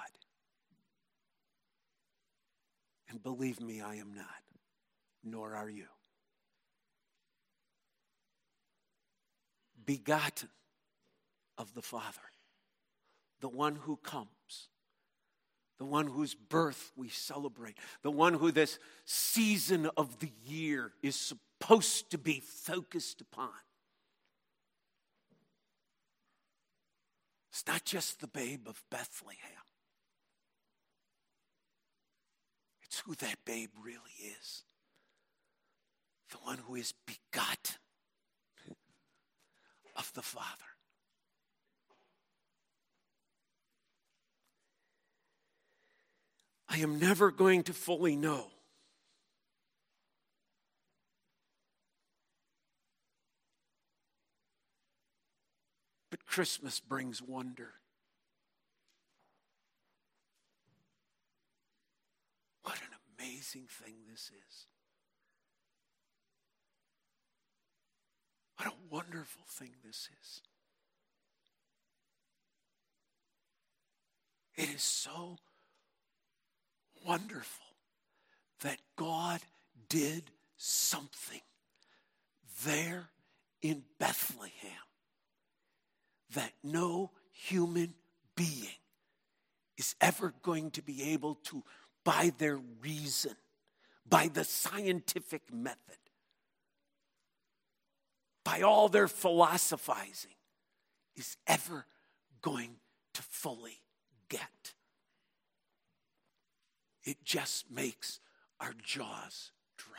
And 3.08 3.22
believe 3.22 3.60
me, 3.60 3.80
I 3.80 3.96
am 3.96 4.14
not, 4.14 4.26
nor 5.24 5.54
are 5.54 5.68
you. 5.68 5.86
Begotten 9.84 10.50
of 11.56 11.72
the 11.74 11.82
Father, 11.82 12.18
the 13.40 13.48
one 13.48 13.74
who 13.74 13.96
comes, 13.96 14.68
the 15.78 15.84
one 15.84 16.06
whose 16.06 16.34
birth 16.34 16.92
we 16.96 17.08
celebrate, 17.08 17.76
the 18.02 18.10
one 18.10 18.34
who 18.34 18.50
this 18.50 18.78
season 19.04 19.88
of 19.96 20.18
the 20.18 20.30
year 20.44 20.92
is 21.02 21.16
supposed 21.16 22.10
to 22.10 22.18
be 22.18 22.40
focused 22.40 23.20
upon. 23.20 23.50
It's 27.50 27.66
not 27.66 27.84
just 27.84 28.20
the 28.20 28.28
babe 28.28 28.66
of 28.68 28.82
Bethlehem, 28.90 29.38
it's 32.82 33.00
who 33.00 33.14
that 33.16 33.36
babe 33.44 33.70
really 33.82 34.34
is 34.40 34.64
the 36.30 36.38
one 36.38 36.58
who 36.58 36.74
is 36.74 36.92
begotten 37.06 37.76
of 39.96 40.12
the 40.14 40.22
Father. 40.22 40.67
I 46.68 46.78
am 46.78 46.98
never 46.98 47.30
going 47.30 47.62
to 47.64 47.72
fully 47.72 48.14
know 48.14 48.50
But 56.10 56.26
Christmas 56.26 56.80
brings 56.80 57.22
wonder. 57.22 57.74
What 62.62 62.76
an 62.76 62.96
amazing 63.18 63.66
thing 63.68 63.94
this 64.10 64.30
is. 64.30 64.66
What 68.56 68.68
a 68.68 68.72
wonderful 68.90 69.44
thing 69.48 69.72
this 69.84 70.08
is. 70.20 70.42
It 74.56 74.74
is 74.74 74.82
so 74.82 75.36
wonderful 77.06 77.64
that 78.60 78.78
God 78.96 79.40
did 79.88 80.24
something 80.56 81.40
there 82.64 83.08
in 83.62 83.82
Bethlehem 83.98 84.70
that 86.34 86.52
no 86.62 87.10
human 87.32 87.94
being 88.36 88.68
is 89.76 89.94
ever 90.00 90.34
going 90.42 90.70
to 90.72 90.82
be 90.82 91.12
able 91.12 91.36
to 91.36 91.62
by 92.04 92.32
their 92.38 92.58
reason, 92.80 93.36
by 94.08 94.28
the 94.28 94.44
scientific 94.44 95.52
method, 95.52 95.98
by 98.44 98.62
all 98.62 98.88
their 98.88 99.08
philosophizing, 99.08 100.34
is 101.16 101.36
ever 101.46 101.86
going 102.40 102.76
to 103.14 103.22
fully 103.22 103.80
get. 104.28 104.74
It 107.08 107.24
just 107.24 107.70
makes 107.70 108.20
our 108.60 108.74
jaws 108.84 109.52
drop. 109.78 109.96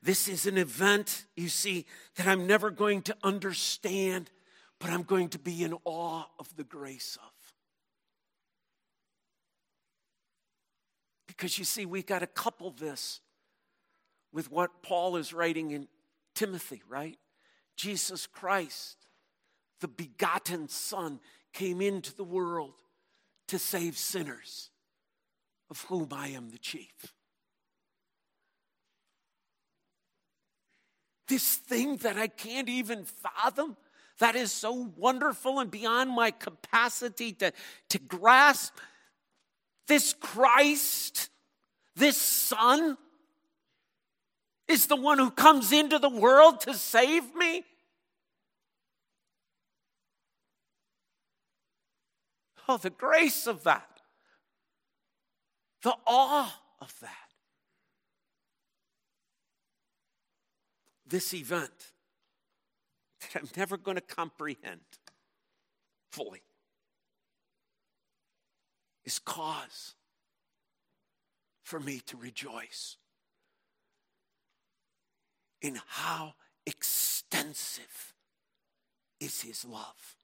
This 0.00 0.28
is 0.28 0.46
an 0.46 0.56
event, 0.56 1.26
you 1.34 1.48
see, 1.48 1.84
that 2.14 2.28
I'm 2.28 2.46
never 2.46 2.70
going 2.70 3.02
to 3.02 3.16
understand, 3.24 4.30
but 4.78 4.90
I'm 4.90 5.02
going 5.02 5.30
to 5.30 5.38
be 5.40 5.64
in 5.64 5.74
awe 5.84 6.26
of 6.38 6.54
the 6.54 6.62
grace 6.62 7.18
of. 7.20 7.32
Because 11.26 11.58
you 11.58 11.64
see, 11.64 11.86
we've 11.86 12.06
got 12.06 12.20
to 12.20 12.28
couple 12.28 12.70
this 12.70 13.20
with 14.32 14.48
what 14.52 14.80
Paul 14.80 15.16
is 15.16 15.32
writing 15.32 15.72
in 15.72 15.88
Timothy, 16.36 16.82
right? 16.88 17.18
Jesus 17.76 18.28
Christ, 18.28 19.08
the 19.80 19.88
begotten 19.88 20.68
Son, 20.68 21.18
came 21.54 21.80
into 21.80 22.14
the 22.14 22.24
world 22.24 22.74
to 23.48 23.58
save 23.58 23.96
sinners, 23.96 24.70
of 25.70 25.80
whom 25.82 26.08
I 26.12 26.28
am 26.28 26.50
the 26.50 26.58
chief. 26.58 27.14
This 31.28 31.56
thing 31.56 31.96
that 31.98 32.18
I 32.18 32.26
can't 32.26 32.68
even 32.68 33.04
fathom, 33.04 33.76
that 34.18 34.36
is 34.36 34.52
so 34.52 34.90
wonderful 34.96 35.60
and 35.60 35.70
beyond 35.70 36.10
my 36.10 36.30
capacity 36.30 37.32
to, 37.34 37.52
to 37.88 37.98
grasp. 37.98 38.74
This 39.86 40.12
Christ, 40.12 41.30
this 41.96 42.16
Son, 42.16 42.98
is 44.68 44.86
the 44.86 44.96
one 44.96 45.18
who 45.18 45.30
comes 45.30 45.72
into 45.72 45.98
the 45.98 46.10
world 46.10 46.60
to 46.62 46.74
save 46.74 47.34
me? 47.34 47.64
Oh, 52.68 52.76
the 52.76 52.90
grace 52.90 53.46
of 53.46 53.64
that, 53.64 54.00
the 55.82 55.94
awe 56.06 56.60
of 56.80 56.94
that. 57.00 57.10
This 61.06 61.34
event 61.34 61.92
that 63.20 63.42
I'm 63.42 63.48
never 63.56 63.76
going 63.76 63.96
to 63.96 64.00
comprehend 64.00 64.80
fully 66.10 66.42
is 69.04 69.18
cause 69.18 69.94
for 71.62 71.78
me 71.78 72.00
to 72.06 72.16
rejoice 72.16 72.96
in 75.60 75.80
how 75.86 76.34
extensive 76.66 78.14
is 79.20 79.42
his 79.42 79.64
love. 79.64 80.16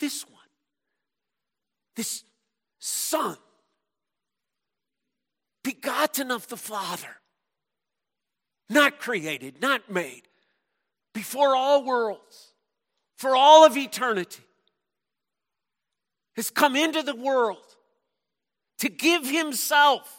This 0.00 0.24
one, 0.28 0.43
this 1.96 2.24
Son, 2.78 3.36
begotten 5.62 6.30
of 6.30 6.46
the 6.48 6.56
Father, 6.56 7.16
not 8.68 8.98
created, 8.98 9.62
not 9.62 9.90
made, 9.90 10.22
before 11.14 11.56
all 11.56 11.84
worlds, 11.84 12.52
for 13.16 13.34
all 13.34 13.64
of 13.64 13.76
eternity, 13.76 14.42
has 16.36 16.50
come 16.50 16.76
into 16.76 17.02
the 17.02 17.14
world 17.14 17.64
to 18.78 18.90
give 18.90 19.26
himself 19.26 20.14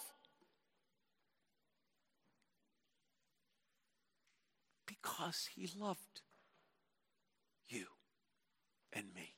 because 4.88 5.50
he 5.56 5.70
loved 5.78 6.22
you 7.68 7.86
and 8.94 9.06
me. 9.14 9.36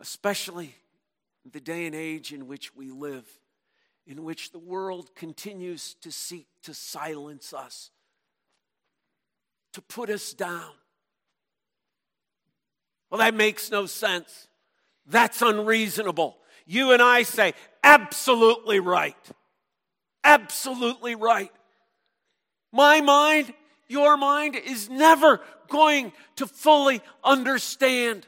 Especially 0.00 0.74
the 1.50 1.60
day 1.60 1.86
and 1.86 1.94
age 1.94 2.32
in 2.32 2.46
which 2.46 2.74
we 2.74 2.90
live, 2.90 3.26
in 4.06 4.22
which 4.22 4.52
the 4.52 4.58
world 4.58 5.14
continues 5.14 5.94
to 6.02 6.12
seek 6.12 6.46
to 6.62 6.74
silence 6.74 7.52
us, 7.52 7.90
to 9.72 9.82
put 9.82 10.10
us 10.10 10.32
down. 10.32 10.72
Well, 13.10 13.18
that 13.18 13.34
makes 13.34 13.70
no 13.70 13.86
sense. 13.86 14.48
That's 15.06 15.40
unreasonable 15.40 16.38
you 16.68 16.92
and 16.92 17.00
I 17.02 17.22
say, 17.22 17.54
absolutely 17.82 18.78
right. 18.78 19.16
Absolutely 20.22 21.14
right. 21.14 21.50
My 22.70 23.00
mind, 23.00 23.54
your 23.88 24.18
mind 24.18 24.54
is 24.54 24.90
never 24.90 25.40
going 25.68 26.12
to 26.36 26.46
fully 26.46 27.00
understand 27.24 28.26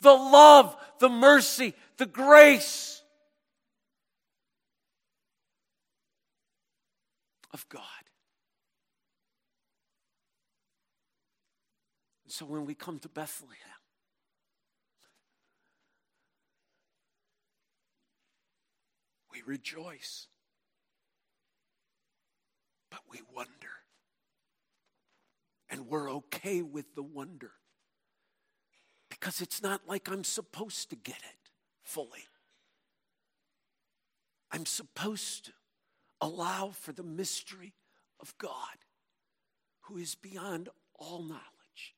the 0.00 0.12
love, 0.12 0.76
the 0.98 1.08
mercy, 1.08 1.74
the 1.96 2.06
grace 2.06 3.02
of 7.52 7.68
God. 7.68 7.82
So 12.28 12.46
when 12.46 12.64
we 12.64 12.74
come 12.74 12.98
to 13.00 13.08
Bethlehem, 13.08 13.56
We 19.32 19.42
rejoice, 19.46 20.26
but 22.90 23.00
we 23.10 23.20
wonder. 23.34 23.48
And 25.70 25.86
we're 25.86 26.10
okay 26.12 26.62
with 26.62 26.94
the 26.94 27.02
wonder 27.02 27.52
because 29.20 29.40
it's 29.40 29.62
not 29.62 29.82
like 29.86 30.10
I'm 30.10 30.24
supposed 30.24 30.90
to 30.90 30.96
get 30.96 31.18
it 31.18 31.50
fully. 31.82 32.26
I'm 34.50 34.66
supposed 34.66 35.44
to 35.46 35.52
allow 36.20 36.70
for 36.70 36.92
the 36.92 37.02
mystery 37.02 37.74
of 38.18 38.36
God 38.38 38.84
who 39.82 39.98
is 39.98 40.14
beyond 40.14 40.68
all 40.98 41.22
knowledge 41.22 41.94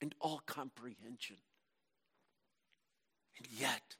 and 0.00 0.14
all 0.20 0.40
comprehension. 0.46 1.36
And 3.38 3.46
yet, 3.58 3.96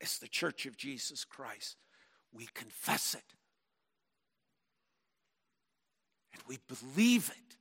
as 0.00 0.18
the 0.18 0.28
church 0.28 0.66
of 0.66 0.76
Jesus 0.76 1.24
Christ. 1.24 1.76
We 2.32 2.48
confess 2.54 3.14
it. 3.14 3.34
And 6.32 6.42
we 6.46 6.58
believe 6.68 7.30
it. 7.30 7.56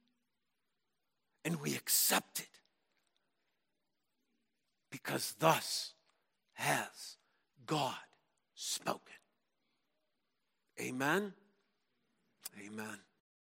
And 1.46 1.62
we 1.62 1.76
accept 1.76 2.40
it. 2.40 2.60
Because 4.92 5.36
thus 5.40 5.94
has 6.54 7.18
God 7.66 7.96
spoken. 8.56 9.02
Amen. 10.80 11.34
Amen. 12.66 13.07